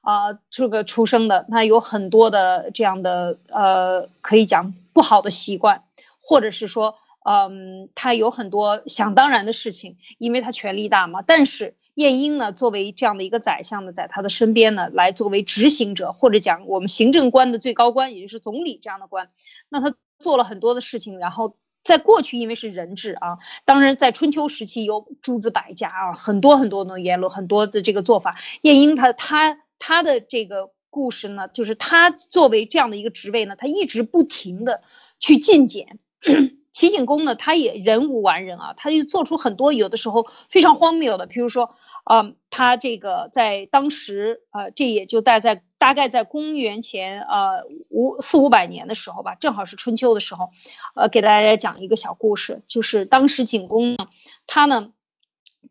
[0.00, 5.84] 啊这个出生的，他有很多的这样的呃，可以讲不好的习惯，
[6.22, 6.94] 或者是说，
[7.26, 11.20] 嗯，他有很多想当然的事情，因为他权力大嘛。
[11.20, 19.28] 但是晏婴呢，作为这样的一个宰相呢，在他的身边呢，来作为执行者，或者讲我们行政官的最高官，也就是总理这样的官，
[19.68, 19.94] 那他。
[20.18, 28.36] 做了很多的事情，然后在过去因为是人治啊，当然在春秋时期有诸子百家啊，很多很多的言论，很多的这个做法。
[28.62, 34.82] 晏婴他他他的这个故事呢，就是他作为这样的一个职位呢，他一直不停的
[35.20, 35.98] 去进谏。
[36.70, 50.50] 齐景公呢，他也人无完人啊，他就做出很多有的时候非常荒谬的，比如说，呃，他这个在当时，呃，这也就待在大概在公元前呃五四五百年的时候吧，正好是春秋的时候，
[50.94, 54.08] 呃，给大家讲一个小故事，就是当时景公呢，
[54.46, 54.92] 他呢，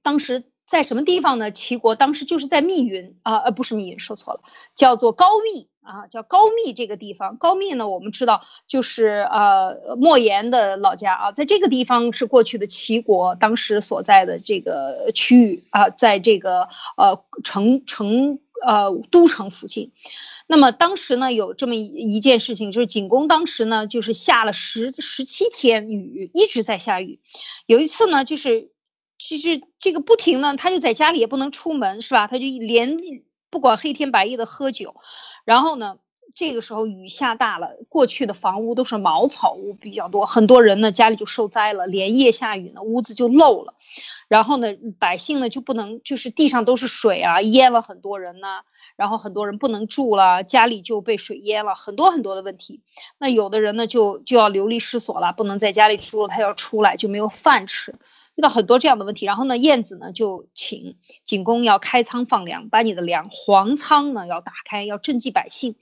[0.01, 0.45] 当时。
[0.67, 1.49] 在什么地方呢？
[1.49, 4.41] 齐国当时就是在密云啊，呃，不是密云，说错了，
[4.75, 7.37] 叫做高密啊，叫高密这个地方。
[7.37, 19.91] 高密呢，我们知道就是呃莫言的老家啊，在这个地方是过去的齐国当时所在的这个区域啊，在这个呃城城呃都城附近。
[20.47, 27.19] 那么当时呢，有这么一一件事情，就是景公当时呢，就是下了十十七天雨，一直在下雨。
[27.65, 28.71] 有一次呢，就是。
[29.19, 32.27] 就是这个不停呢，他就在家里也不能出门，是吧？
[32.27, 32.99] 他就连
[33.49, 34.95] 不管黑天白夜的喝酒，
[35.43, 35.97] 然后呢，
[36.37, 43.73] 这个时候雨下大了，过去的房屋都是茅草屋比较多，很多人呢家里就受灾了，连夜下雨呢，屋子就漏了，
[44.27, 44.67] 然后呢，
[44.99, 48.61] 百姓呢就不能，就是地上都是水啊，淹了很多人呢，
[48.95, 52.81] 然后很多人不能住了，家里就被水淹了，很多很多的问题。
[53.17, 57.95] 那有的人呢就就要流离失所了，不能在家里住了，他要出来就没有饭吃。
[58.35, 65.73] 遇到很多这样的问题，然后呢，晏子呢就请景公要开仓放粮，把你的粮黄仓呢要打开，要赈济百姓。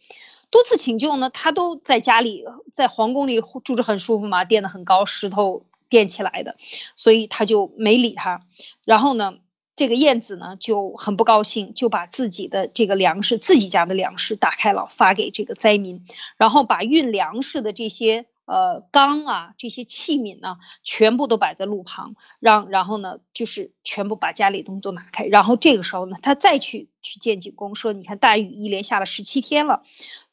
[0.50, 6.56] 多次请救呢，他都在家里，在皇宫里住着很舒服嘛，垫得很高，石头垫起来的，
[6.96, 8.42] 所以他就没理他。
[8.84, 9.36] 然后呢，
[9.76, 16.06] 这个晏子呢就很不高兴，就把自己的这个粮食，自己家的粮食打开了，发给这个灾民，
[16.38, 18.26] 然后把运粮食的这些。
[18.48, 29.82] 呃，缸啊，这些器皿呢，全部都摆在路旁，让然后呢，就是全部把家里东西都拿开，然后这个时候呢，他再去去见景公，说，你看大雨一连下了十七天了，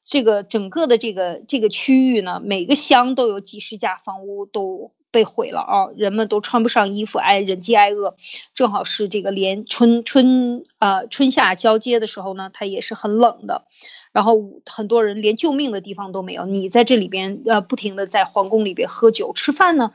[0.04, 8.16] 这个整个的这个这个区域呢，每个乡都有几十家房屋都被毁了啊，人们都穿不上衣服，挨忍饥挨饿，
[8.54, 13.66] 正好是这个连春春呃春夏交接的时候呢，它也是很冷的，
[14.12, 19.92] 然后很多人连救命的地方都没有，你在这里边呃不停的在皇宫里边喝酒吃饭呢。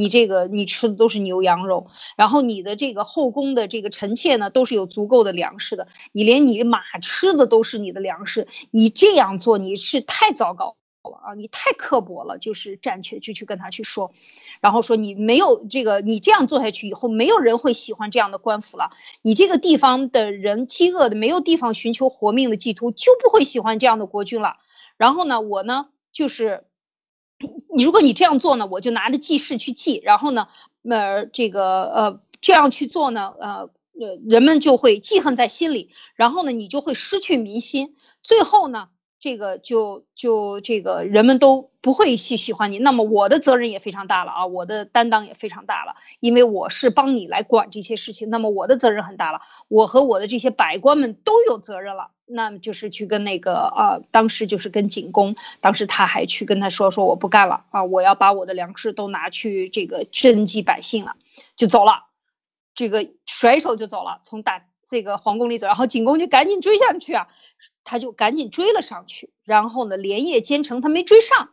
[0.00, 5.88] 你这个你吃的都是牛羊肉，然后你的这个后宫的这个臣妾呢，都是有足够的粮食的。
[6.12, 11.34] 你连你马吃的都是你的粮食，你这样做你是太糟糕了啊！
[11.34, 14.14] 你太刻薄了，就是站起来就去跟他去说，
[14.62, 18.92] 然后说你没有这个，你这样做下去以后，没有人会喜欢这样的官府了。
[19.20, 24.56] 你这个地方的人饥饿的没有地方寻求活命的寄托，就不会喜欢这样的国君了。
[24.96, 26.64] 然后呢，我呢就是。
[27.74, 30.48] 你如果你这样做呢，我就拿着记事去记，然后呢，
[30.88, 38.88] 呃，这个呃这样去做呢，呃呃，人们就会记恨在心里，然后呢，你就会失去民心，最后呢。
[39.20, 61.16] 这个就就这个人们都不会去喜欢你，那么我的责任也非常大了啊，我的担当也非常大了，因为我是帮你来管这些事情，那么我的责任很大了，我和我的这些百官们都有责任了，那么就是去跟那个啊，当时就是跟景公，当时他还去跟他说说我不干了啊，我要把我的粮食都拿去这个赈济百姓了，
[61.56, 62.04] 就走了，
[62.74, 67.28] 这个甩手就走了，从大这个皇宫里走，然后景公就赶紧追上去啊。
[67.82, 71.48] 他就赶紧追了上去，然后呢，连夜兼程，他没追上，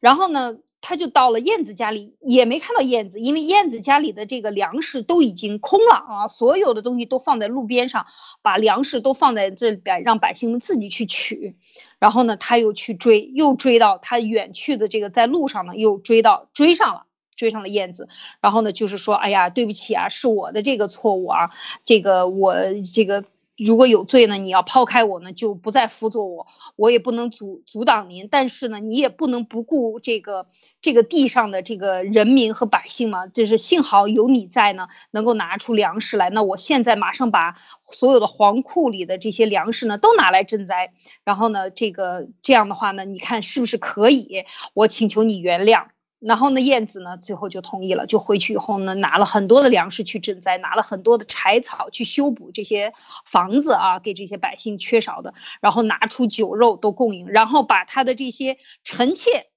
[0.00, 8.06] 然后呢，他就到了燕子家里，也没看到燕子，因为燕子家里的这个粮食都已经空了啊，所有的东西都放在路边上，
[8.42, 11.56] 把粮食都放在这里边，让百姓们自己去取。
[11.98, 17.06] 然后呢，他又去追，又追到他远去的这个在路上呢，又追到追上了，
[17.42, 18.08] 追上了燕子。
[18.40, 21.50] 然后呢，就是说，哎呀，对不起啊，是我的这个错误啊，
[21.84, 22.54] 这个我
[22.94, 23.24] 这个。
[23.58, 28.26] 如果有罪呢，你要抛开我呢，就不再辅佐我，我也不能阻阻挡您。
[28.28, 30.46] 但是呢，你也不能不顾这个
[30.80, 33.26] 这个地上的这个人民和百姓嘛。
[33.26, 36.30] 就是幸好有你在呢，能够拿出粮食来。
[36.30, 37.54] 那我现在马上把
[37.86, 40.92] 所有的皇库里的这些粮食呢，都拿来赈灾。
[41.22, 44.44] 然后呢，这个这样的话呢，你看是不是可以？
[44.74, 45.84] 我请求你原谅。
[46.24, 52.92] 然后呢，燕子呢，最后就同意了，就回去以后呢，拿了很多的粮食去赈灾，拿了很多的柴草去修补这些
[53.24, 59.48] 房子啊，给这些百姓缺少的，然后拿出酒肉都供应，然后把他的这些臣妾，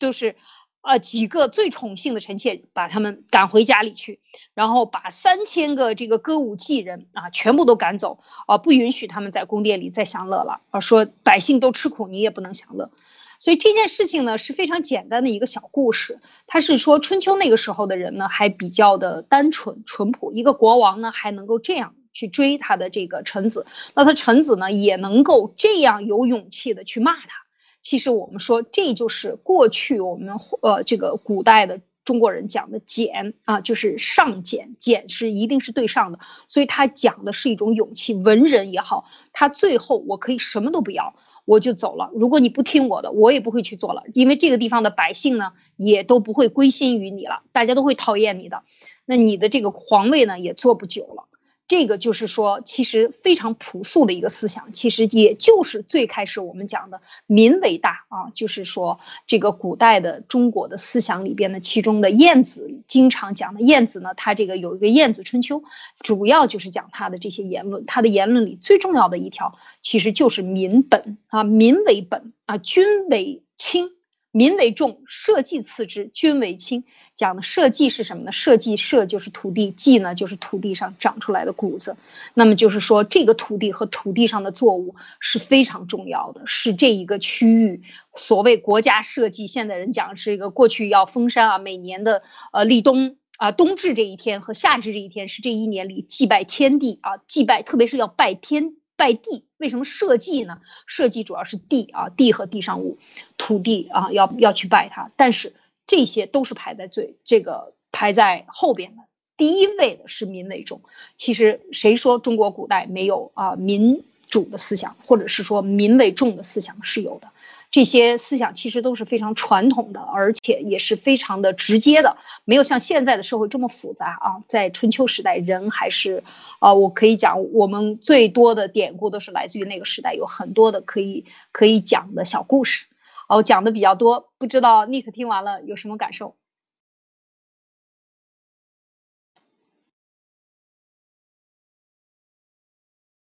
[0.00, 0.34] 都是，
[0.82, 4.18] 呃，几个最宠幸的臣妾，把他们赶回家里去，
[4.52, 8.18] 然后把三千个这个歌舞伎人啊，全部都赶走，
[8.48, 12.90] 啊，不允许他们在宫殿里再享乐了，啊，说百姓都吃苦，你也不能享乐。
[13.38, 27.44] 所以这件事情呢是非常简单的一个小故事，他是说春秋那个时候的人呢还比较的单纯淳朴，一个国王呢还能够这样去追他的这个臣子，那他臣子呢也能够这样有勇气的去骂他。
[27.82, 38.14] 其实我们说这就是过去我们呃这个古代的中国人讲的俭啊，就是上俭，俭是一定是对上的，所以他讲的是一种勇气。
[38.14, 41.14] 文人也好，他最后我可以什么都不要。
[41.44, 42.10] 我就走了。
[42.14, 48.62] 如果你不听我的，我也不会去做了，因为这个地方的百姓呢，也都不会归心于你了，大家都会讨厌你的，
[49.04, 51.28] 那你的这个皇位呢，也坐不久了。
[51.66, 65.60] 这个就是说，其实非常朴素的一个思想，其实也就是最开始我们讲的“民为大”啊，就是说这个古代的中国的思想里边的其中的晏子经常讲的晏子呢，他这个有一个《晏子春秋》，
[66.00, 73.90] 主要就是讲他的这些言论，他的言论里最重要的一条，其实就是“民本”啊，“民为本”啊，“君为轻”。
[74.36, 76.82] 民为重，社稷次之，君为轻。
[77.14, 78.32] 讲的社稷是什么呢？
[78.32, 81.96] 社稷社就是土地，稷呢就是土地上长出来的谷子。
[82.34, 87.82] 那么就是说，这个土地和土地上的作物是非常重要的，是这一个区域
[88.16, 89.46] 所谓国家社稷。
[89.46, 98.74] 现在人讲是一个过去要封山啊，每年的呃立冬啊冬至这一天和夏至这一天是这一年里祭拜天地啊，祭拜特别是要拜天。
[98.96, 100.60] 拜地，为什么社稷呢？
[100.86, 102.98] 社稷主要是地啊，地和地上物，
[103.36, 105.10] 土地啊，要要去拜它。
[105.16, 105.52] 但是
[105.86, 109.02] 这些都是排在最这个排在后边的，
[109.36, 110.80] 第一位的是民为重。
[111.16, 117.28] 其实谁说中国古代没有啊民主的思想，或者是说民为重的思想是有的。
[117.74, 124.44] 这些思想其实都是非常传统的，而且也是非常的直接的，没有像现在的社会这么复杂啊。
[124.46, 126.22] 在春秋时代，人还是，
[126.60, 132.86] 呃，我可以讲，我们最多的典故都是来自于那个时代，有很多的可以可以讲的小故事。
[133.28, 136.36] 哦，讲的比较多，不知道 Nick 听完了有什么感受？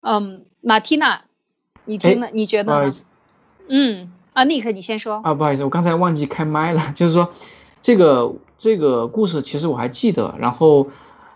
[0.01, 1.25] 嗯，马蒂娜，
[1.85, 2.93] 你听了，你觉得呢？
[3.67, 4.11] 嗯。
[4.35, 5.21] 啊，尼克，你先说。
[5.23, 6.91] 啊，不好意思，我刚才忘记开麦了。
[6.93, 7.29] 就是说，
[7.81, 10.35] 这个这个故事其实我还记得。
[10.37, 10.89] 然后，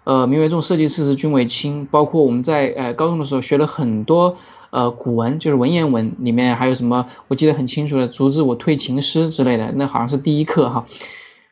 [0.03, 1.85] 呃，名为重，设计师是，君为轻。
[1.85, 4.35] 包括我们在呃高中的时候学了很多
[4.71, 10.85] 呃古文，就是文言文里面还有什么，我记得很清楚的“卒之我退秦师”之类的，那好像是第一课哈。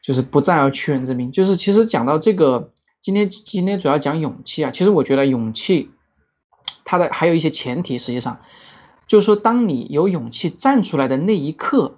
[0.03, 1.31] 就是不战而屈人之兵。
[1.31, 2.71] 就是其实讲到这个，
[3.01, 4.71] 今天今天主要讲勇气啊。
[4.71, 5.91] 其实我觉得勇气，
[6.83, 8.39] 它的还有一些前提，实际上
[9.07, 11.95] 就是说，当你有勇气站出来的那一刻。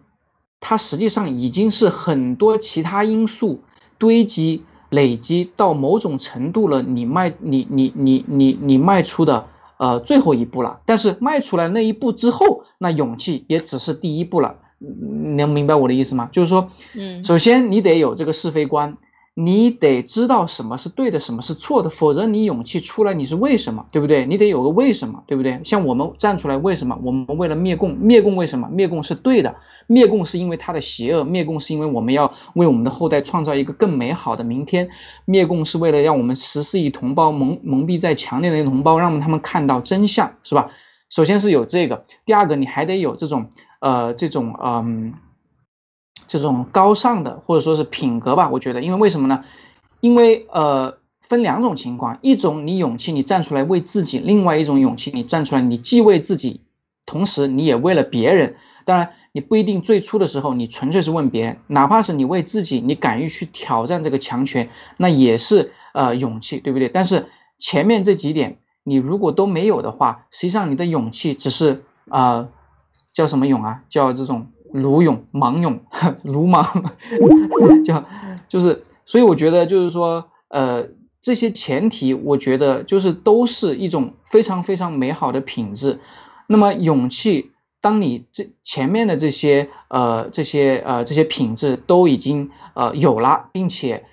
[0.62, 3.62] 它实际上已经是很多其他因素
[3.98, 10.82] 堆积、累积到某种程度了，你迈你你你你你迈出的呃最后一步了。
[10.86, 14.58] 但是迈出来那一步之后，那勇气也只是第一步了。
[14.80, 16.28] 能明白我的意思吗？
[16.34, 18.98] 就是说，嗯，首先你得有这个是非观。
[19.42, 24.26] 你得知道什么是对的，什么是错的，否则你勇气出来，你是为什么，对不对？
[24.26, 25.62] 你得有个为什么，对不对？
[25.64, 27.00] 像我们站出来，为什么？
[27.02, 28.68] 我们为了灭共，灭共为什么？
[28.70, 29.56] 灭共是对的，
[29.88, 34.90] 灭共是因为它的邪恶，灭共是因为我们要为我们的后代创造一个更美好的明天，
[35.24, 40.70] 灭共是为了让我们十四亿同胞蒙蒙蔽在强烈的同胞，让他们看到真相，是吧？
[41.10, 43.50] 首先是有这个，第二个你还得有这种
[43.80, 45.14] 呃这种嗯。
[46.30, 49.44] 这种高尚的或者说是品格吧，我觉得，因为为什么呢？
[50.00, 56.62] 因为呃，分两种情况，一种你勇气，你站出来为自己；另外一种勇气，你站出来，你既为自己，
[57.08, 58.58] 同时你也为了别人。
[58.86, 66.90] 当然，你不一定最初的时候你纯粹是问别人，哪怕是你为自己，你敢于去挑战这个强权，那也是呃勇气，对不对？
[66.90, 67.26] 但是
[67.58, 72.50] 前面这几点你如果都没有的话，实际上你的勇气只是啊，
[73.12, 73.82] 叫什么勇啊？
[73.90, 74.52] 叫这种。
[74.72, 75.80] 鲁勇、莽勇、
[76.24, 76.64] 鲁莽，
[77.86, 78.06] 叫
[78.48, 80.88] 就是，所以我觉得就是说，呃，
[81.22, 86.00] 这些前提，我觉得就是都是一种非常非常美好的品质。
[86.48, 87.52] 那么勇气，
[87.82, 94.06] 当你这前面的这些呃这些呃这些品质都已经呃有了，并且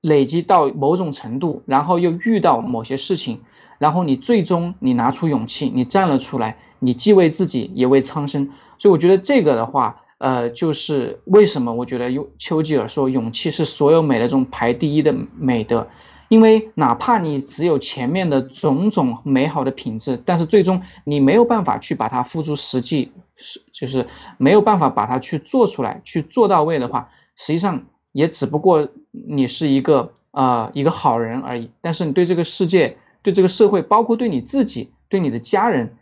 [0.00, 3.40] 累积到某种程度，然后又遇到某些事情，
[3.78, 8.50] 然后你最终你拿出勇气，你站了出来，你既为自己，也为苍生。
[8.78, 15.88] 所以我觉得这个的话，呃，就是为什么我觉得有丘吉尔说勇气是所有美德中排第一的美德，
[16.28, 24.06] 因为哪怕你只有前面的种种美好的品质，但是最终你没有办法去把它付诸实际，是就是
[24.36, 31.70] 没有办法把它去做出来，去做到位的话，实际上也只不过你是一个啊一个好人而已。
[31.80, 35.96] 但是你对这个世界、对这个社会，包括对你自己、对你的家人，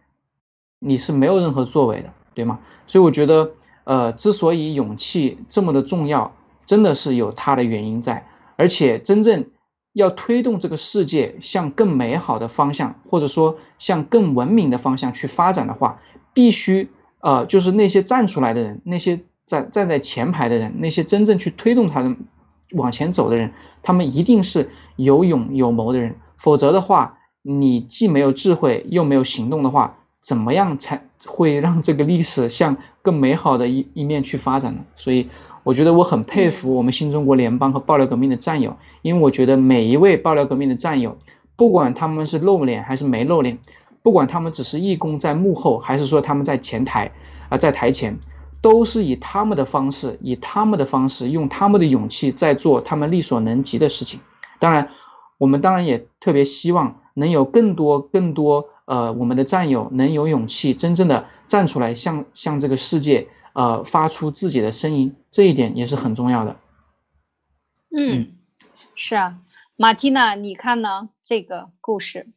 [0.78, 2.12] 你是没有任何作为的。
[2.34, 2.60] 对吗？
[2.86, 3.52] 所以我觉得，
[3.84, 6.36] 呃，之所以勇气这么的重要，
[6.66, 8.28] 真的是有它的原因在。
[8.56, 9.46] 而且，真正
[9.94, 16.02] 要推动这个世界向更美好的方向，或者说向更文明的方向去发展的话，
[16.34, 16.90] 必须，
[17.20, 22.14] 呃，就是那些站出来的人，那些站站在前排的人，那些真正去推动他的
[22.72, 26.16] 往前走的人，他们一定是有勇有谋的人。
[26.46, 29.96] 否则的话，你既没有智慧，又没有行动的话。
[30.20, 34.84] 怎么样才会让这个历史向更美好的一一面去发展呢？
[34.94, 35.28] 所以
[35.64, 41.16] 我觉得我很佩服我们新中国联邦和爆料革命的战友，因为我觉得每一位爆料革命的战友，
[41.56, 43.58] 不管他们是露脸还是没露脸，
[44.02, 47.10] 不管他们只是义工在幕后，还是说他们在前台
[47.48, 48.18] 啊在台前，
[48.60, 54.20] 都是以他们的方式，以他们的方式，用他们的勇气在做他们力所能及的事情。
[54.58, 54.88] 当然，
[55.38, 58.68] 我们当然也特别希望能有更多更多。
[58.86, 66.56] 呃，我们的战友能有勇气真正的站出来，向向这个世界呃发出自己的声音，这一点也是很重要的。
[67.90, 68.36] 嗯，
[68.94, 69.38] 是啊，
[69.74, 71.08] 马蒂娜，你看呢？
[71.24, 72.28] 这个故事？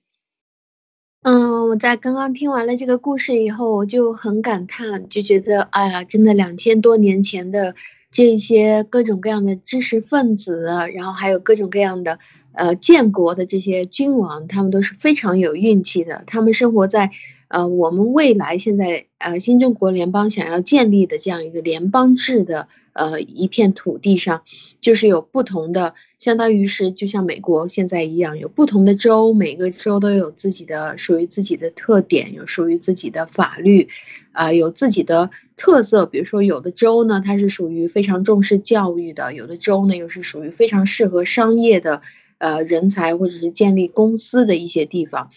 [1.22, 7.76] 嗯，我在刚刚听完了这个故事以后，我就很感叹，就觉得，哎呀，真的两千多年前的
[8.10, 10.64] 这些各种各样的知识分子，
[10.96, 12.18] 然后还有各种各样的。
[12.60, 16.24] 呃，建国的这些君王，他们都是非常有运气的。
[16.28, 17.10] 他们生活在，
[17.48, 24.42] 呃，我们未来现在呃新中国联邦想要建立的这样一个联邦制的呃一片土地上，
[24.82, 33.88] 就是有不同的，相当于是就像美国现在一样，有不同的州，每个州都有自己的属于自己的特点，有属于自己的法律，
[34.34, 36.06] 啊，有自己的特色。
[36.06, 42.02] 比如说，有的州呢，它是属于非常重视教育的；有的州呢，又是属于非常适合商业的。
[42.40, 45.30] 呃，人才或者是建立公司的一些地方，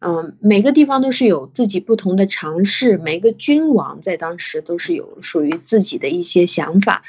[0.00, 2.98] 嗯，每个地方都是有自己不同的尝试。
[2.98, 7.02] 每个君王在当时都是有属于自己的一些想法。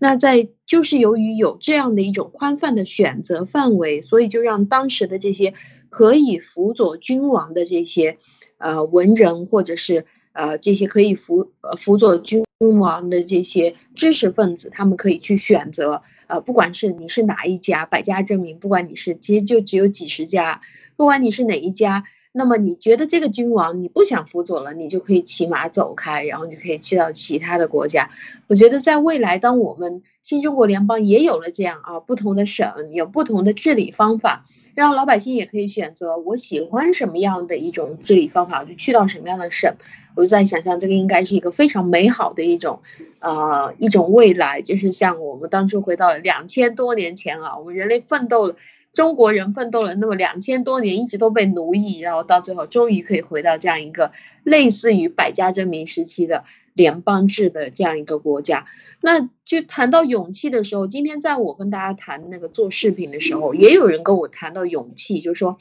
[0.00, 5.54] 那在就是由于有这样的一种宽泛的选择范围，所以就让当时的这些
[5.90, 8.18] 可以辅佐君王的这些
[8.58, 12.44] 呃文人，或者是呃这些可以辅辅佐君
[12.80, 16.02] 王的这些知识分子，他们可以去选择。
[16.28, 20.60] 呃，不管是你是哪一家，百家争鸣，不管你是其实就只有几十家，
[20.96, 28.10] 不管你是哪一家，那么你觉得这个君王你不想辅佐了，你就可以骑马走开，然后你就可以去到其他的国家。
[28.46, 34.44] 我觉得在未来，当我们新中国联邦也有了这样啊，不同的省有不同的治理方法。
[34.78, 39.74] 让老百姓也可以选择我喜欢什么样的一种治理方法，就去到什么样的省。
[40.14, 42.80] 我就在想象，这个应该是一个非常美好的一种，
[43.18, 44.62] 呃，一种未来。
[44.62, 48.54] 就是像我们当初回到两千多年前啊，我们人类奋斗了，
[48.92, 54.12] 中国人奋斗了那么两千多年，一直都被奴役，然后到最后终于可以回到这样一个
[54.44, 56.44] 类似于百家争鸣时期的。
[56.74, 58.66] 联邦制的这样一个国家，
[59.00, 65.58] 那就谈到勇气的时候，今天在我跟大家谈那个做视频的时候，也有人跟我谈到勇气，就是说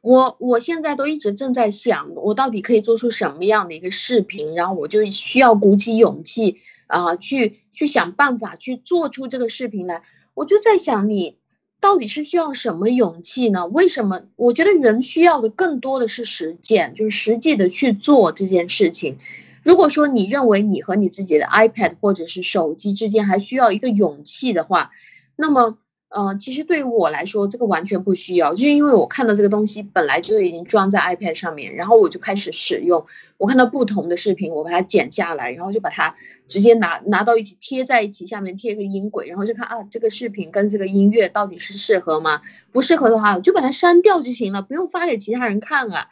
[0.00, 6.58] 我我现在都一直正在想，我到底可以做出什么样的一个视频，然后我就需要鼓起勇气
[6.88, 10.02] 啊，去去想办法去做出这个视频来。
[10.34, 11.36] 我就在想，你
[11.80, 13.66] 到底是需要什么勇气呢？
[13.66, 14.22] 为什么？
[14.34, 19.18] 我觉得人需要的更多的是实践，就是实际的去做这件事情。
[19.62, 24.90] 如果说你认为你和你自己的 iPad 或者是手机之间还需要一个勇气的话，
[25.36, 25.78] 那么，
[26.08, 33.06] 呃，其实对于我来说，这个完全不需要，就是因为我看到这个东西本来就已经装在 iPad 上面，然后我就开始使用。
[33.38, 36.14] 我看到不同的视频，我把它剪下来，然后就把它
[36.48, 42.42] 直接拿拿到一起贴在一起，下面贴一个音轨，然后就看啊，这个视频跟这个音乐到底是适合吗？
[42.72, 46.08] 不适合的话，我就把它删掉就行了，不用发给其他人看啊。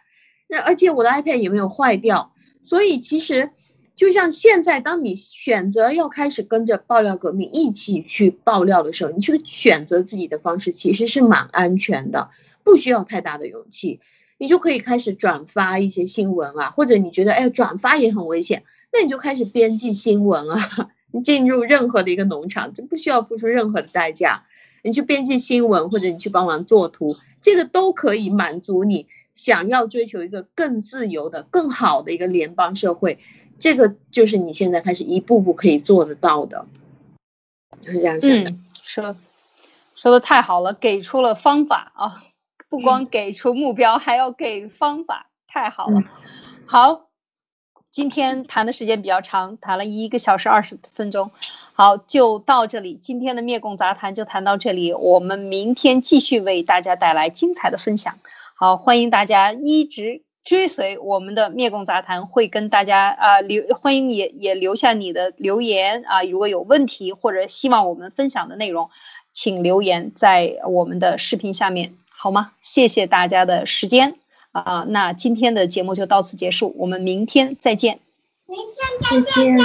[0.49, 2.33] 那而且我的 iPad 也没有坏掉。
[2.63, 3.51] 所以其实，
[3.97, 12.31] 就像现在，当你选择要开始跟着爆料革命一起去爆料的时候，你去选择自己的方式，其实是蛮安全的，
[12.63, 14.01] 不需要太大的勇气，
[14.39, 18.63] 你就可以开始转发一些新闻啊，或者你觉得哎转发也很危险，
[18.93, 20.91] 那你就开始编辑新闻啊。
[21.13, 24.45] 你进入任何的一个农场，就不需要付出任何的代价，
[24.85, 29.09] 你去编辑新闻，或者你去帮忙做图，这个都可以满足你。
[29.41, 33.19] 想要追求一个更自由的、更好的一个联邦社会，
[33.59, 36.67] 这个就是你现在开始一步步可以做得到的，
[37.81, 38.53] 就是这样想的。
[38.83, 39.17] 说
[39.95, 42.23] 说的太好了，给出了方法啊！
[42.69, 46.03] 不光给出目标，还要给方法，太好了。
[46.67, 47.09] 好，
[47.91, 51.31] 今天谈的时间比较长，谈了一个小时二十分钟。
[51.73, 58.19] 好，就到这里，今天的灭共杂谈就谈到这里，我们明天继续为大家带来精彩的分享。
[58.61, 68.91] 好，欢迎大家一直追随我们的灭共杂谈，会跟大家啊留，欢迎也也留下你的留言啊，如果有问题或者希望我们分享的内容，
[69.33, 72.53] 请留言在我们的视频下面，好吗？
[72.61, 74.17] 谢谢大家的时间
[74.53, 78.01] 啊，那今天的节目就到此结束，我们明天再见。
[78.45, 79.57] 明天再见，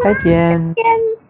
[0.00, 1.21] 再见，再见。